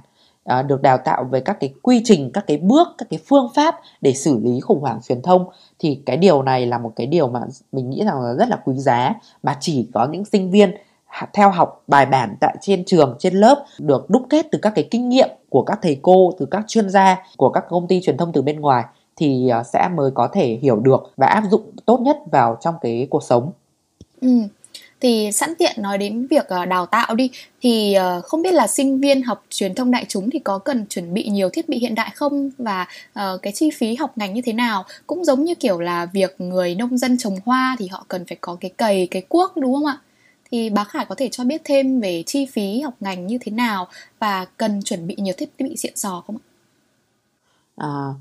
à, 0.44 0.62
được 0.62 0.82
đào 0.82 0.98
tạo 0.98 1.24
về 1.24 1.40
các 1.40 1.56
cái 1.60 1.74
quy 1.82 2.02
trình 2.04 2.30
các 2.34 2.44
cái 2.46 2.56
bước 2.56 2.88
các 2.98 3.06
cái 3.10 3.20
phương 3.28 3.48
pháp 3.54 3.80
để 4.00 4.12
xử 4.12 4.38
lý 4.42 4.60
khủng 4.60 4.80
hoảng 4.80 5.00
truyền 5.08 5.22
thông 5.22 5.46
thì 5.78 6.02
cái 6.06 6.16
điều 6.16 6.42
này 6.42 6.66
là 6.66 6.78
một 6.78 6.92
cái 6.96 7.06
điều 7.06 7.28
mà 7.28 7.40
mình 7.72 7.90
nghĩ 7.90 8.04
rằng 8.04 8.20
là 8.20 8.34
rất 8.34 8.48
là 8.48 8.58
quý 8.64 8.74
giá 8.78 9.14
mà 9.42 9.56
chỉ 9.60 9.88
có 9.94 10.06
những 10.06 10.24
sinh 10.24 10.50
viên 10.50 10.74
theo 11.32 11.50
học 11.50 11.82
bài 11.86 12.06
bản 12.06 12.36
tại 12.40 12.56
trên 12.60 12.84
trường 12.84 13.16
trên 13.18 13.34
lớp 13.34 13.64
được 13.78 14.10
đúc 14.10 14.22
kết 14.30 14.46
từ 14.52 14.58
các 14.62 14.72
cái 14.74 14.88
kinh 14.90 15.08
nghiệm 15.08 15.28
của 15.48 15.62
các 15.62 15.78
thầy 15.82 15.98
cô 16.02 16.32
từ 16.38 16.46
các 16.46 16.64
chuyên 16.68 16.90
gia 16.90 17.26
của 17.36 17.48
các 17.48 17.64
công 17.68 17.88
ty 17.88 18.00
truyền 18.00 18.16
thông 18.16 18.32
từ 18.32 18.42
bên 18.42 18.60
ngoài 18.60 18.84
thì 19.16 19.48
à, 19.48 19.62
sẽ 19.62 19.88
mới 19.94 20.10
có 20.10 20.28
thể 20.32 20.58
hiểu 20.62 20.76
được 20.76 21.12
và 21.16 21.26
áp 21.26 21.44
dụng 21.50 21.70
tốt 21.84 22.00
nhất 22.00 22.18
vào 22.30 22.56
trong 22.60 22.74
cái 22.80 23.06
cuộc 23.10 23.22
sống. 23.22 23.52
Ừ 24.20 24.28
thì 25.02 25.32
sẵn 25.32 25.54
tiện 25.58 25.76
nói 25.78 25.98
đến 25.98 26.26
việc 26.26 26.46
ờ, 26.48 26.64
đào 26.64 26.86
tạo 26.86 27.14
đi. 27.14 27.30
Thì 27.62 27.94
ờ, 27.94 28.20
không 28.24 28.42
biết 28.42 28.54
là 28.54 28.66
sinh 28.66 29.00
viên 29.00 29.22
học 29.22 29.44
truyền 29.50 29.74
thông 29.74 29.90
đại 29.90 30.04
chúng 30.08 30.30
thì 30.30 30.38
có 30.38 30.58
cần 30.58 30.86
chuẩn 30.86 31.14
bị 31.14 31.28
nhiều 31.28 31.48
thiết 31.50 31.68
bị 31.68 31.78
hiện 31.78 31.94
đại 31.94 32.10
không? 32.14 32.50
Và 32.58 32.86
ờ, 33.12 33.38
cái 33.42 33.52
chi 33.52 33.70
phí 33.70 33.94
học 33.94 34.18
ngành 34.18 34.34
như 34.34 34.42
thế 34.44 34.52
nào? 34.52 34.84
Cũng 35.06 35.24
giống 35.24 35.44
như 35.44 35.54
kiểu 35.54 35.80
là 35.80 36.06
việc 36.06 36.40
người 36.40 36.74
nông 36.74 36.98
dân 36.98 37.18
trồng 37.18 37.36
hoa 37.44 37.76
thì 37.78 37.86
họ 37.86 38.04
cần 38.08 38.24
phải 38.26 38.38
có 38.40 38.56
cái 38.60 38.70
cày 38.78 39.08
cái 39.10 39.22
cuốc 39.22 39.56
đúng 39.56 39.74
không 39.74 39.86
ạ? 39.86 39.98
Thì 40.50 40.70
bác 40.70 40.88
Khải 40.88 41.04
có 41.04 41.14
thể 41.14 41.28
cho 41.32 41.44
biết 41.44 41.60
thêm 41.64 42.00
về 42.00 42.22
chi 42.26 42.46
phí 42.46 42.80
học 42.80 42.94
ngành 43.00 43.26
như 43.26 43.38
thế 43.40 43.52
nào 43.52 43.88
và 44.18 44.44
cần 44.56 44.82
chuẩn 44.82 45.06
bị 45.06 45.14
nhiều 45.18 45.34
thiết 45.38 45.50
bị 45.58 45.76
xịn 45.76 45.96
sò 45.96 46.22
không 46.26 46.36
ạ? 46.36 46.44
À, 47.76 48.14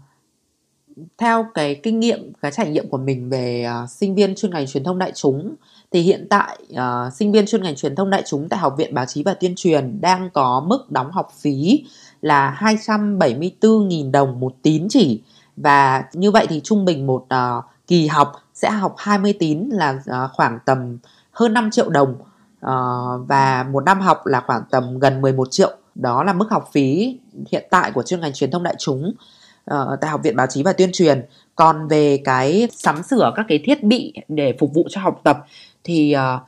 theo 1.17 1.45
cái 1.53 1.75
kinh 1.83 1.99
nghiệm 1.99 2.33
cái 2.41 2.51
trải 2.51 2.69
nghiệm 2.69 2.89
của 2.89 2.97
mình 2.97 3.29
về 3.29 3.67
uh, 3.83 3.89
sinh 3.89 4.15
viên 4.15 4.35
chuyên 4.35 4.51
ngành 4.51 4.67
truyền 4.67 4.83
thông 4.83 4.99
đại 4.99 5.11
chúng 5.15 5.55
thì 5.91 6.01
hiện 6.01 6.27
tại 6.29 6.57
uh, 6.73 7.13
sinh 7.13 7.31
viên 7.31 7.45
chuyên 7.45 7.63
ngành 7.63 7.75
truyền 7.75 7.95
thông 7.95 8.09
đại 8.09 8.23
chúng 8.25 8.49
tại 8.49 8.59
Học 8.59 8.75
viện 8.77 8.93
Báo 8.93 9.05
chí 9.05 9.23
và 9.23 9.33
Tuyên 9.33 9.53
truyền 9.55 10.01
đang 10.01 10.29
có 10.29 10.63
mức 10.67 10.91
đóng 10.91 11.11
học 11.11 11.33
phí 11.39 11.85
là 12.21 12.57
274.000 12.59 14.11
đồng 14.11 14.39
một 14.39 14.53
tín 14.61 14.87
chỉ. 14.89 15.21
Và 15.57 16.03
như 16.13 16.31
vậy 16.31 16.47
thì 16.49 16.61
trung 16.63 16.85
bình 16.85 17.07
một 17.07 17.25
uh, 17.33 17.63
kỳ 17.87 18.07
học 18.07 18.33
sẽ 18.53 18.71
học 18.71 18.95
20 18.97 19.33
tín 19.39 19.69
là 19.71 19.99
uh, 19.99 20.31
khoảng 20.33 20.59
tầm 20.65 20.97
hơn 21.31 21.53
5 21.53 21.71
triệu 21.71 21.89
đồng 21.89 22.15
uh, 22.65 23.27
và 23.27 23.65
một 23.71 23.83
năm 23.83 24.01
học 24.01 24.25
là 24.25 24.43
khoảng 24.47 24.63
tầm 24.71 24.99
gần 24.99 25.21
11 25.21 25.51
triệu. 25.51 25.77
Đó 25.95 26.23
là 26.23 26.33
mức 26.33 26.47
học 26.51 26.69
phí 26.71 27.19
hiện 27.51 27.67
tại 27.69 27.91
của 27.91 28.03
chuyên 28.03 28.19
ngành 28.19 28.33
truyền 28.33 28.51
thông 28.51 28.63
đại 28.63 28.75
chúng 28.79 29.13
uh, 29.71 29.99
tại 30.01 30.09
Học 30.09 30.21
viện 30.23 30.35
Báo 30.35 30.47
chí 30.47 30.63
và 30.63 30.73
Tuyên 30.73 30.89
truyền. 30.93 31.25
Còn 31.55 31.87
về 31.87 32.21
cái 32.23 32.67
sắm 32.71 33.03
sửa 33.03 33.33
các 33.35 33.45
cái 33.49 33.59
thiết 33.65 33.83
bị 33.83 34.13
để 34.27 34.55
phục 34.59 34.73
vụ 34.73 34.87
cho 34.89 35.01
học 35.01 35.21
tập 35.23 35.45
thì 35.83 36.15
uh, 36.15 36.41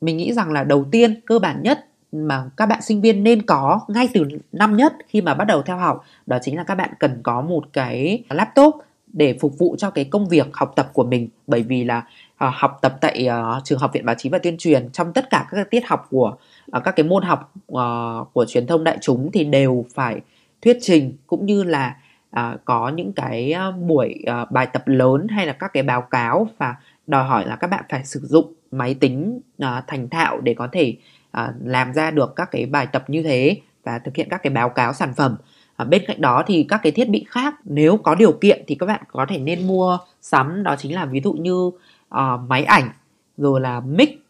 mình 0.00 0.16
nghĩ 0.16 0.32
rằng 0.32 0.52
là 0.52 0.64
đầu 0.64 0.84
tiên 0.90 1.20
cơ 1.26 1.38
bản 1.38 1.62
nhất 1.62 1.86
mà 2.12 2.44
các 2.56 2.66
bạn 2.66 2.82
sinh 2.82 3.00
viên 3.00 3.24
nên 3.24 3.42
có 3.42 3.80
ngay 3.88 4.08
từ 4.14 4.24
năm 4.52 4.76
nhất 4.76 4.92
khi 5.08 5.20
mà 5.20 5.34
bắt 5.34 5.44
đầu 5.44 5.62
theo 5.62 5.76
học 5.76 6.04
đó 6.26 6.38
chính 6.42 6.56
là 6.56 6.64
các 6.64 6.74
bạn 6.74 6.90
cần 6.98 7.20
có 7.22 7.42
một 7.42 7.64
cái 7.72 8.22
laptop 8.30 8.74
để 9.12 9.36
phục 9.40 9.58
vụ 9.58 9.76
cho 9.78 9.90
cái 9.90 10.04
công 10.04 10.28
việc 10.28 10.46
học 10.52 10.72
tập 10.76 10.90
của 10.92 11.04
mình. 11.04 11.28
Bởi 11.46 11.62
vì 11.62 11.84
là 11.84 11.98
uh, 11.98 12.54
học 12.54 12.78
tập 12.82 12.96
tại 13.00 13.28
uh, 13.28 13.64
trường 13.64 13.78
học 13.78 13.90
viện 13.92 14.06
báo 14.06 14.14
chí 14.18 14.28
và 14.28 14.38
tuyên 14.38 14.56
truyền 14.58 14.90
trong 14.90 15.12
tất 15.12 15.30
cả 15.30 15.46
các 15.50 15.70
tiết 15.70 15.86
học 15.86 16.06
của 16.10 16.36
uh, 16.76 16.84
các 16.84 16.96
cái 16.96 17.04
môn 17.04 17.22
học 17.22 17.52
uh, 17.72 18.32
của 18.32 18.44
truyền 18.48 18.66
thông 18.66 18.84
đại 18.84 18.98
chúng 19.00 19.30
thì 19.32 19.44
đều 19.44 19.84
phải 19.94 20.20
thuyết 20.62 20.78
trình 20.80 21.16
cũng 21.26 21.46
như 21.46 21.62
là 21.62 21.96
uh, 22.40 22.64
có 22.64 22.88
những 22.88 23.12
cái 23.12 23.52
à, 23.52 23.70
buổi 23.70 24.24
uh, 24.42 24.50
bài 24.50 24.66
tập 24.66 24.82
lớn 24.86 25.28
hay 25.28 25.46
là 25.46 25.52
các 25.52 25.70
cái 25.72 25.82
báo 25.82 26.02
cáo 26.02 26.48
và 26.58 26.76
đòi 27.06 27.24
hỏi 27.24 27.46
là 27.46 27.56
các 27.56 27.70
bạn 27.70 27.84
phải 27.88 28.04
sử 28.04 28.20
dụng 28.20 28.52
máy 28.70 28.94
tính 28.94 29.40
uh, 29.62 29.68
thành 29.86 30.08
thạo 30.08 30.40
để 30.40 30.54
có 30.54 30.68
thể 30.72 30.96
uh, 31.40 31.42
làm 31.64 31.92
ra 31.92 32.10
được 32.10 32.36
các 32.36 32.50
cái 32.50 32.66
bài 32.66 32.86
tập 32.86 33.04
như 33.08 33.22
thế 33.22 33.60
và 33.84 33.98
thực 33.98 34.16
hiện 34.16 34.28
các 34.30 34.42
cái 34.42 34.50
báo 34.50 34.68
cáo 34.68 34.92
sản 34.92 35.14
phẩm. 35.16 35.36
À, 35.76 35.84
bên 35.84 36.02
cạnh 36.06 36.20
đó 36.20 36.42
thì 36.46 36.66
các 36.68 36.80
cái 36.82 36.92
thiết 36.92 37.08
bị 37.08 37.24
khác 37.28 37.54
nếu 37.64 37.96
có 37.96 38.14
điều 38.14 38.32
kiện 38.32 38.64
thì 38.66 38.74
các 38.74 38.86
bạn 38.86 39.02
có 39.12 39.26
thể 39.28 39.38
nên 39.38 39.66
mua 39.66 39.98
sắm 40.20 40.62
đó 40.62 40.76
chính 40.78 40.94
là 40.94 41.04
ví 41.04 41.20
dụ 41.24 41.32
như 41.32 41.66
uh, 42.14 42.40
máy 42.48 42.64
ảnh 42.64 42.90
rồi 43.36 43.60
là 43.60 43.80
mic 43.80 44.24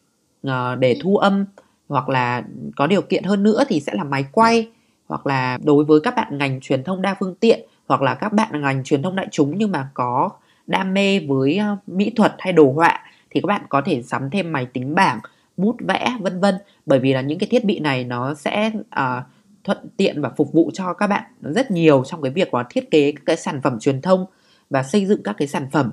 uh, 0.47 0.53
để 0.79 0.97
thu 1.03 1.17
âm 1.17 1.45
hoặc 1.89 2.09
là 2.09 2.43
có 2.77 2.87
điều 2.87 3.03
kiện 3.03 3.25
hơn 3.25 3.43
nữa 3.43 3.65
thì 3.69 3.81
sẽ 3.81 3.93
là 3.95 4.05
máy 4.05 4.25
quay 4.33 4.69
hoặc 5.09 5.27
là 5.27 5.59
đối 5.65 5.85
với 5.85 6.01
các 6.01 6.17
bạn 6.17 6.39
ngành 6.39 6.61
truyền 6.61 6.85
thông 6.85 7.03
đa 7.03 7.17
phương 7.21 7.35
tiện 7.35 7.61
hoặc 7.89 8.03
là 8.03 8.15
các 8.15 8.33
bạn 8.33 8.61
ngành 8.61 8.85
truyền 8.85 9.03
thông 9.03 9.17
đại 9.17 9.29
chúng 9.31 9.59
nhưng 9.59 9.73
mà 9.73 9.89
có 9.95 10.31
đam 10.67 10.95
mê 10.95 11.21
với 11.29 11.57
ờ, 11.57 11.77
mỹ 11.87 12.13
thuật 12.17 12.35
hay 12.39 12.53
đồ 12.53 12.73
họa 12.73 13.01
thì 13.31 13.41
các 13.41 13.47
bạn 13.47 13.63
có 13.69 13.83
thể 13.85 14.03
sắm 14.03 14.31
thêm 14.31 14.53
máy 14.53 14.67
tính 14.73 14.95
bảng 14.95 15.21
bút 15.57 15.77
vẽ 15.89 16.17
vân 16.21 16.41
vân 16.41 16.55
bởi 16.87 16.99
vì 16.99 17.13
là 17.13 17.21
những 17.21 17.39
cái 17.39 17.49
thiết 17.49 17.65
bị 17.65 17.79
này 17.79 18.05
nó 18.05 18.35
sẽ 18.35 18.71
uh, 18.77 19.25
thuận 19.65 19.79
tiện 19.97 20.23
và 20.23 20.31
phục 20.37 20.53
vụ 20.53 20.71
cho 20.75 20.93
các 20.93 21.07
bạn 21.07 21.23
rất 21.41 21.71
nhiều 21.71 22.05
trong 22.07 22.23
cái 22.23 22.33
việc 22.33 22.55
là 22.55 22.65
thiết 22.71 22.91
kế 22.91 23.13
các 23.13 23.23
cái 23.27 23.37
sản 23.37 23.61
phẩm 23.63 23.79
truyền 23.79 24.03
thông 24.03 24.27
và 24.71 24.83
xây 24.83 25.07
dựng 25.07 25.23
các 25.23 25.37
cái 25.39 25.49
sản 25.49 25.69
phẩm 25.73 25.91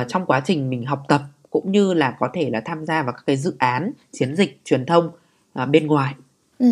uh, 0.00 0.08
trong 0.08 0.26
quá 0.26 0.42
trình 0.44 0.70
mình 0.70 0.86
học 0.86 1.02
tập 1.08 1.20
cũng 1.50 1.72
như 1.72 1.94
là 1.94 2.16
có 2.18 2.28
thể 2.34 2.50
là 2.50 2.60
tham 2.64 2.84
gia 2.86 3.02
vào 3.02 3.12
các 3.12 3.22
cái 3.26 3.36
dự 3.36 3.56
án 3.58 3.92
chiến 4.12 4.36
dịch 4.36 4.60
truyền 4.64 4.86
thông 4.86 5.10
uh, 5.62 5.68
bên 5.68 5.86
ngoài. 5.86 6.14
Ừ. 6.58 6.66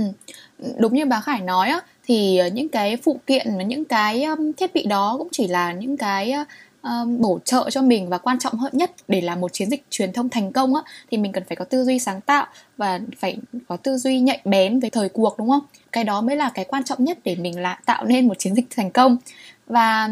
Đúng 0.79 0.95
như 0.95 1.07
bà 1.07 1.21
Khải 1.21 1.41
nói 1.41 1.69
á 1.69 1.81
thì 2.05 2.39
ờ, 2.39 2.47
những 2.47 2.69
cái 2.69 2.97
phụ 2.97 3.21
kiện 3.27 3.47
và 3.57 3.63
những 3.63 3.85
cái 3.85 4.25
um, 4.25 4.53
thiết 4.53 4.75
bị 4.75 4.85
đó 4.87 5.15
cũng 5.19 5.29
chỉ 5.33 5.47
là 5.49 5.73
những 5.73 5.97
cái 5.97 6.35
um, 6.83 7.21
bổ 7.21 7.39
trợ 7.45 7.71
cho 7.71 7.83
mình 7.83 8.09
và 8.09 8.19
quan 8.19 8.39
trọng 8.39 8.55
hơn 8.55 8.73
nhất 8.75 8.91
để 9.09 9.21
làm 9.21 9.41
một 9.41 9.53
chiến 9.53 9.71
dịch 9.71 9.85
truyền 9.91 10.13
thông 10.13 10.29
thành 10.29 10.53
công 10.53 10.75
á 10.75 10.83
thì 11.11 11.17
mình 11.19 11.33
cần 11.33 11.43
phải 11.49 11.57
có 11.57 11.65
tư 11.65 11.85
duy 11.85 11.99
sáng 11.99 12.21
tạo 12.21 12.47
và 12.77 13.01
phải 13.19 13.37
có 13.69 13.77
tư 13.77 13.97
duy 13.97 14.21
nhạy 14.21 14.41
bén 14.45 14.81
về 14.81 14.91
thời 14.91 15.09
cuộc 15.09 15.39
đúng 15.39 15.49
không 15.49 15.63
cái 15.93 16.05
đó 16.05 16.21
mới 16.21 16.37
là 16.37 16.51
cái 16.55 16.65
quan 16.65 16.85
trọng 16.85 17.05
nhất 17.05 17.19
để 17.25 17.35
mình 17.35 17.61
lại 17.61 17.79
tạo 17.87 18.05
nên 18.05 18.29
một 18.29 18.39
chiến 18.39 18.55
dịch 18.55 18.67
thành 18.77 18.91
công 18.91 19.17
và 19.67 20.11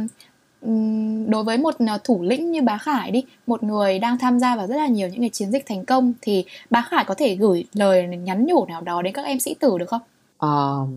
đối 1.27 1.45
với 1.45 1.59
một 1.59 1.75
ờ, 1.79 1.99
thủ 2.05 2.23
lĩnh 2.23 2.51
như 2.51 2.63
bá 2.63 2.79
Khải 2.79 3.11
đi, 3.11 3.25
một 3.47 3.63
người 3.63 3.99
đang 3.99 4.19
tham 4.19 4.39
gia 4.39 4.57
vào 4.57 4.67
rất 4.67 4.77
là 4.77 4.87
nhiều 4.87 5.09
những 5.09 5.21
cái 5.21 5.31
chiến 5.31 5.51
dịch 5.51 5.67
thành 5.67 5.85
công 5.85 6.13
thì 6.23 6.45
bá 6.71 6.83
Khải 6.91 7.05
có 7.05 7.15
thể 7.15 7.35
gửi 7.35 7.65
lời 7.73 8.07
nhắn 8.07 8.47
nhủ 8.47 8.67
nào 8.67 8.81
đó 8.81 9.03
đến 9.03 9.13
các 9.13 9.25
em 9.25 9.41
sĩ 9.41 9.55
tử 9.55 9.79
được 9.79 9.89
không? 9.89 10.01
Uh, 10.47 10.89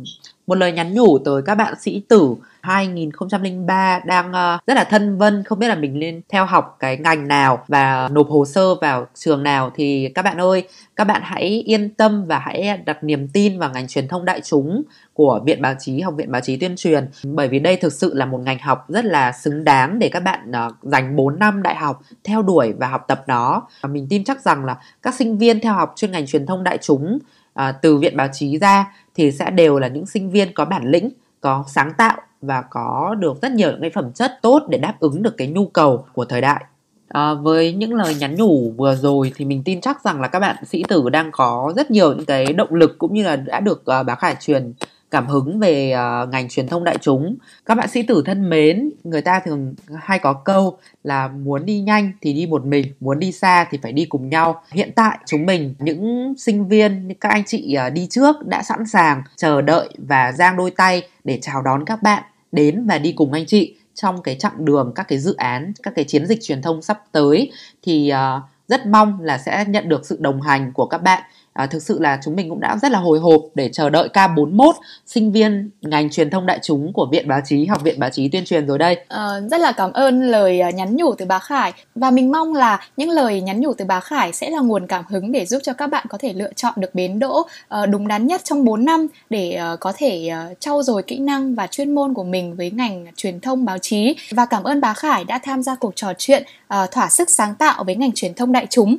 một 0.48 0.56
lời 0.56 0.72
nhắn 0.72 0.94
nhủ 0.94 1.18
tới 1.18 1.42
các 1.46 1.56
bạn 1.56 1.74
sĩ 1.80 2.02
tử 2.10 2.36
2003 2.66 4.00
đang 4.06 4.34
ờ, 4.34 4.58
rất 4.68 4.74
là 4.74 4.84
thân 4.84 5.18
vân, 5.18 5.44
không 5.44 5.60
biết 5.60 5.68
là 5.68 5.76
mình 5.76 6.00
nên 6.00 6.22
theo 6.30 6.46
học 6.46 6.78
cái 6.80 6.98
ngành 6.98 7.28
nào 7.28 7.64
và 7.68 8.10
nộp 8.12 8.30
hồ 8.30 8.46
sơ 8.46 8.76
vào 8.76 9.08
trường 9.14 9.44
nào 9.44 9.72
thì 9.76 10.10
các 10.16 10.22
bạn 10.22 10.42
ơi, 10.42 10.68
các 10.96 11.04
bạn 11.04 11.22
hãy 11.26 11.64
yên 11.66 11.90
tâm 11.90 12.26
và 12.26 12.40
hãy 12.40 12.78
đặt 12.86 13.04
niềm 13.04 13.28
tin 13.28 13.60
vào 13.60 13.70
ngành 13.74 13.88
truyền 13.88 14.08
thông 14.08 14.26
đại 14.26 14.42
chúng 14.42 14.84
của 15.14 15.42
Viện 15.46 15.62
Báo 15.62 15.74
chí, 15.80 16.02
Học 16.02 16.14
viện 16.18 16.32
Báo 16.32 16.42
chí 16.42 16.58
Tuyên 16.58 16.76
truyền 16.76 17.08
bởi 17.24 17.48
vì 17.48 17.60
đây 17.60 17.76
thực 17.76 17.94
sự 17.94 18.14
là 18.14 18.26
một 18.26 18.38
ngành 18.38 18.60
học 18.60 18.86
rất 18.90 19.06
là 19.06 19.32
xứng 19.32 19.64
đáng 19.64 20.00
để 20.00 20.10
các 20.10 20.20
bạn 20.20 20.52
ờ, 20.52 20.72
dành 20.82 21.16
4 21.16 21.40
năm 21.40 21.62
đại 21.62 21.76
học 21.76 22.02
theo 22.24 22.42
đuổi 22.42 22.74
và 22.78 22.88
học 22.88 23.06
tập 23.08 23.24
nó. 23.28 23.62
Mình 23.88 24.08
tin 24.10 24.24
chắc 24.24 24.42
rằng 24.42 24.66
là 24.66 24.78
các 25.02 25.14
sinh 25.14 25.38
viên 25.38 25.60
theo 25.60 25.74
học 25.74 25.94
chuyên 25.96 26.12
ngành 26.12 26.28
truyền 26.28 26.46
thông 26.46 26.64
đại 26.64 26.78
chúng 26.82 27.20
uh, 27.60 27.76
từ 27.82 27.98
Viện 27.98 28.18
Báo 28.18 28.28
chí 28.34 28.58
ra 28.58 28.94
thì 29.16 29.32
sẽ 29.32 29.52
đều 29.52 29.80
là 29.80 29.88
những 29.88 30.06
sinh 30.06 30.32
viên 30.32 30.54
có 30.54 30.66
bản 30.66 30.84
lĩnh, 30.86 31.10
có 31.42 31.64
sáng 31.68 31.92
tạo 31.98 32.18
và 32.42 32.62
có 32.62 33.16
được 33.20 33.42
rất 33.42 33.52
nhiều 33.52 33.72
những 33.72 33.82
cái 33.82 33.90
phẩm 33.90 34.12
chất 34.14 34.32
tốt 34.42 34.64
để 34.70 34.78
đáp 34.78 34.94
ứng 35.00 35.24
được 35.24 35.38
cái 35.38 35.48
nhu 35.48 35.68
cầu 35.68 36.06
của 36.14 36.26
thời 36.26 36.42
đại. 36.42 36.66
À, 37.08 37.34
với 37.34 37.74
những 37.74 37.94
lời 37.94 38.16
nhắn 38.16 38.36
nhủ 38.36 38.72
vừa 38.78 38.96
rồi 38.96 39.32
thì 39.36 39.46
mình 39.46 39.64
tin 39.66 39.82
chắc 39.82 40.04
rằng 40.04 40.22
là 40.22 40.28
các 40.28 40.40
bạn 40.40 40.66
sĩ 40.66 40.84
tử 40.88 41.10
đang 41.10 41.30
có 41.32 41.74
rất 41.76 41.92
nhiều 41.92 42.14
những 42.14 42.26
cái 42.26 42.54
động 42.54 42.74
lực 42.74 42.96
cũng 42.98 43.14
như 43.14 43.24
là 43.24 43.36
đã 43.36 43.60
được 43.60 43.86
à, 43.86 44.00
uh, 44.00 44.06
bác 44.06 44.20
Khải 44.20 44.36
truyền 44.40 44.74
cảm 45.16 45.28
hứng 45.28 45.60
về 45.60 45.94
uh, 45.94 46.30
ngành 46.30 46.50
truyền 46.50 46.68
thông 46.68 46.84
đại 46.84 46.98
chúng. 47.02 47.36
Các 47.66 47.76
bạn 47.76 47.90
sĩ 47.90 48.04
tử 48.04 48.24
thân 48.26 48.50
mến, 48.50 48.92
người 49.04 49.22
ta 49.22 49.40
thường 49.46 49.76
hay 49.96 50.20
có 50.20 50.34
câu 50.34 50.78
là 51.04 51.28
muốn 51.28 51.66
đi 51.66 51.80
nhanh 51.80 52.12
thì 52.22 52.34
đi 52.34 52.46
một 52.46 52.66
mình, 52.66 52.86
muốn 53.00 53.20
đi 53.20 53.32
xa 53.32 53.68
thì 53.72 53.80
phải 53.84 53.92
đi 53.92 54.06
cùng 54.06 54.30
nhau. 54.30 54.62
Hiện 54.72 54.92
tại 54.96 55.18
chúng 55.26 55.46
mình 55.46 55.76
những 55.80 56.34
sinh 56.38 56.68
viên, 56.68 57.14
các 57.22 57.30
anh 57.30 57.44
chị 57.46 57.78
uh, 57.88 57.94
đi 57.94 58.08
trước 58.10 58.48
đã 58.48 58.64
sẵn 58.64 58.86
sàng 58.86 59.22
chờ 59.36 59.62
đợi 59.62 59.90
và 59.98 60.32
giang 60.32 60.58
đôi 60.58 60.72
tay 60.72 61.08
để 61.24 61.40
chào 61.42 61.62
đón 61.62 61.86
các 61.86 62.04
bạn 62.04 62.24
đến 62.52 62.86
và 62.88 62.98
đi 62.98 63.12
cùng 63.12 63.34
anh 63.34 63.46
chị 63.46 63.76
trong 63.94 64.22
cái 64.22 64.36
chặng 64.36 64.66
đường 64.66 64.92
các 64.96 65.08
cái 65.08 65.20
dự 65.20 65.36
án, 65.36 65.74
các 65.84 65.94
cái 65.96 66.06
chiến 66.06 66.28
dịch 66.28 66.40
truyền 66.42 66.62
thông 66.62 66.82
sắp 66.82 67.04
tới 67.12 67.52
thì 67.84 68.12
uh, 68.14 68.44
rất 68.68 68.86
mong 68.86 69.22
là 69.22 69.38
sẽ 69.38 69.66
nhận 69.68 69.90
được 69.90 70.06
sự 70.06 70.18
đồng 70.20 70.42
hành 70.42 70.72
của 70.74 70.86
các 70.86 71.02
bạn 71.04 71.24
à, 71.56 71.66
thực 71.66 71.84
sự 71.84 72.00
là 72.00 72.20
chúng 72.24 72.36
mình 72.36 72.50
cũng 72.50 72.60
đã 72.60 72.78
rất 72.82 72.92
là 72.92 73.00
hồi 73.00 73.20
hộp 73.20 73.42
để 73.56 73.70
chờ 73.74 73.90
đợi 73.90 74.10
K41 74.14 74.74
sinh 75.06 75.32
viên 75.32 75.70
ngành 75.82 76.10
truyền 76.10 76.30
thông 76.30 76.46
đại 76.46 76.60
chúng 76.64 76.94
của 76.94 77.08
Viện 77.12 77.28
Báo 77.28 77.40
chí 77.46 77.66
Học 77.66 77.84
viện 77.84 78.00
Báo 78.00 78.10
chí 78.10 78.30
Tuyên 78.30 78.46
truyền 78.46 78.68
rồi 78.68 78.78
đây. 78.78 78.98
À, 79.08 79.28
rất 79.52 79.62
là 79.62 79.72
cảm 79.72 79.94
ơn 79.94 80.22
lời 80.22 80.60
à, 80.60 80.70
nhắn 80.70 80.96
nhủ 80.96 81.16
từ 81.16 81.26
bà 81.26 81.40
Khải 81.40 81.74
và 81.96 82.12
mình 82.12 82.32
mong 82.32 82.54
là 82.54 82.88
những 82.98 83.10
lời 83.10 83.42
nhắn 83.42 83.62
nhủ 83.62 83.74
từ 83.74 83.86
bà 83.86 84.00
Khải 84.00 84.34
sẽ 84.34 84.50
là 84.50 84.60
nguồn 84.60 84.88
cảm 84.88 85.04
hứng 85.10 85.32
để 85.32 85.46
giúp 85.46 85.60
cho 85.64 85.74
các 85.74 85.88
bạn 85.88 86.06
có 86.10 86.18
thể 86.18 86.34
lựa 86.34 86.54
chọn 86.54 86.74
được 86.78 86.96
bến 86.96 87.20
đỗ 87.20 87.48
ờ, 87.68 87.86
đúng 87.86 88.08
đắn 88.08 88.28
nhất 88.28 88.42
trong 88.44 88.66
4 88.66 88.86
năm 88.86 89.08
để 89.30 89.52
ờ, 89.54 89.78
có 89.80 89.94
thể 89.98 90.32
trau 90.60 90.84
dồi 90.84 91.04
kỹ 91.04 91.18
năng 91.20 91.56
và 91.56 91.68
chuyên 91.68 91.96
môn 91.96 92.14
của 92.14 92.24
mình 92.24 92.56
với 92.56 92.72
ngành 92.72 93.06
truyền 93.16 93.40
thông 93.40 93.66
báo 93.66 93.78
chí 93.78 94.16
và 94.32 94.46
cảm 94.46 94.64
ơn 94.64 94.82
bà 94.82 94.94
Khải 94.94 95.24
đã 95.24 95.40
tham 95.44 95.64
gia 95.64 95.76
cuộc 95.76 95.96
trò 95.96 96.14
chuyện 96.18 96.44
thỏa 96.92 97.10
sức 97.10 97.30
sáng 97.30 97.56
tạo 97.56 97.84
với 97.84 97.96
ngành 97.96 98.12
truyền 98.12 98.34
thông 98.34 98.52
đại 98.52 98.68
chúng. 98.70 98.98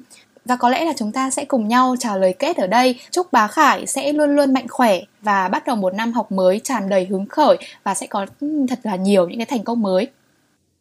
Và 0.49 0.57
có 0.57 0.69
lẽ 0.69 0.85
là 0.85 0.93
chúng 0.97 1.13
ta 1.13 1.31
sẽ 1.31 1.45
cùng 1.45 1.69
nhau 1.69 1.95
chào 1.99 2.19
lời 2.19 2.35
kết 2.39 2.57
ở 2.57 2.67
đây. 2.67 3.01
Chúc 3.11 3.33
bá 3.33 3.47
Khải 3.47 3.87
sẽ 3.87 4.13
luôn 4.13 4.37
luôn 4.37 4.53
mạnh 4.53 4.69
khỏe 4.69 5.01
và 5.23 5.49
bắt 5.49 5.67
đầu 5.67 5.77
một 5.77 5.95
năm 5.95 6.13
học 6.13 6.33
mới 6.33 6.61
tràn 6.65 6.89
đầy 6.89 7.05
hứng 7.05 7.27
khởi 7.27 7.57
và 7.83 7.95
sẽ 7.95 8.07
có 8.07 8.27
ừ, 8.41 8.67
thật 8.69 8.79
là 8.83 8.97
nhiều 8.97 9.29
những 9.29 9.39
cái 9.39 9.47
thành 9.47 9.65
công 9.65 9.83
mới. 9.83 10.09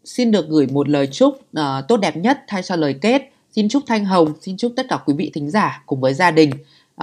Xin 0.03 0.31
được 0.31 0.49
gửi 0.49 0.67
một 0.67 0.89
lời 0.89 1.07
chúc 1.11 1.33
uh, 1.33 1.63
tốt 1.87 1.97
đẹp 1.97 2.17
nhất 2.17 2.39
thay 2.47 2.63
cho 2.63 2.75
lời 2.75 2.95
kết. 3.01 3.21
Xin 3.51 3.69
chúc 3.69 3.83
Thanh 3.87 4.05
Hồng, 4.05 4.33
xin 4.41 4.57
chúc 4.57 4.73
tất 4.75 4.85
cả 4.89 4.97
quý 5.05 5.13
vị 5.17 5.31
thính 5.33 5.51
giả 5.51 5.83
cùng 5.85 6.01
với 6.01 6.13
gia 6.13 6.31
đình 6.31 6.51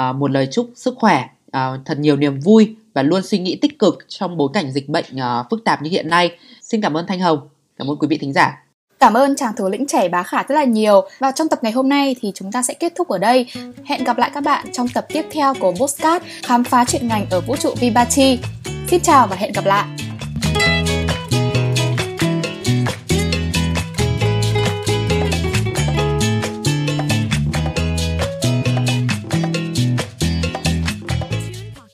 uh, 0.00 0.16
một 0.16 0.30
lời 0.30 0.48
chúc 0.52 0.70
sức 0.74 0.94
khỏe, 0.98 1.24
uh, 1.46 1.80
thật 1.84 1.98
nhiều 1.98 2.16
niềm 2.16 2.40
vui 2.40 2.76
và 2.94 3.02
luôn 3.02 3.22
suy 3.22 3.38
nghĩ 3.38 3.56
tích 3.56 3.78
cực 3.78 3.98
trong 4.08 4.36
bối 4.36 4.48
cảnh 4.54 4.72
dịch 4.72 4.88
bệnh 4.88 5.04
uh, 5.14 5.46
phức 5.50 5.64
tạp 5.64 5.82
như 5.82 5.90
hiện 5.90 6.08
nay. 6.08 6.36
Xin 6.62 6.80
cảm 6.80 6.96
ơn 6.96 7.06
Thanh 7.06 7.20
Hồng, 7.20 7.48
cảm 7.76 7.90
ơn 7.90 7.96
quý 7.96 8.06
vị 8.08 8.18
thính 8.18 8.32
giả. 8.32 8.64
Cảm 9.02 9.16
ơn 9.16 9.36
chàng 9.36 9.52
thủ 9.56 9.68
lĩnh 9.68 9.86
trẻ 9.86 10.08
bá 10.08 10.22
khả 10.22 10.42
rất 10.42 10.54
là 10.54 10.64
nhiều. 10.64 11.08
Và 11.18 11.30
trong 11.30 11.48
tập 11.48 11.58
ngày 11.62 11.72
hôm 11.72 11.88
nay 11.88 12.16
thì 12.20 12.32
chúng 12.34 12.52
ta 12.52 12.62
sẽ 12.62 12.74
kết 12.74 12.92
thúc 12.96 13.08
ở 13.08 13.18
đây. 13.18 13.46
Hẹn 13.84 14.04
gặp 14.04 14.18
lại 14.18 14.30
các 14.34 14.40
bạn 14.40 14.66
trong 14.72 14.88
tập 14.88 15.06
tiếp 15.08 15.24
theo 15.32 15.54
của 15.60 15.72
Postcard 15.80 16.24
Khám 16.42 16.64
phá 16.64 16.84
chuyện 16.84 17.08
ngành 17.08 17.26
ở 17.30 17.40
vũ 17.40 17.56
trụ 17.56 17.74
Vibati 17.80 18.38
Xin 18.88 19.00
chào 19.00 19.26
và 19.26 19.36
hẹn 19.36 19.52
gặp 19.52 19.64
lại. 19.64 19.84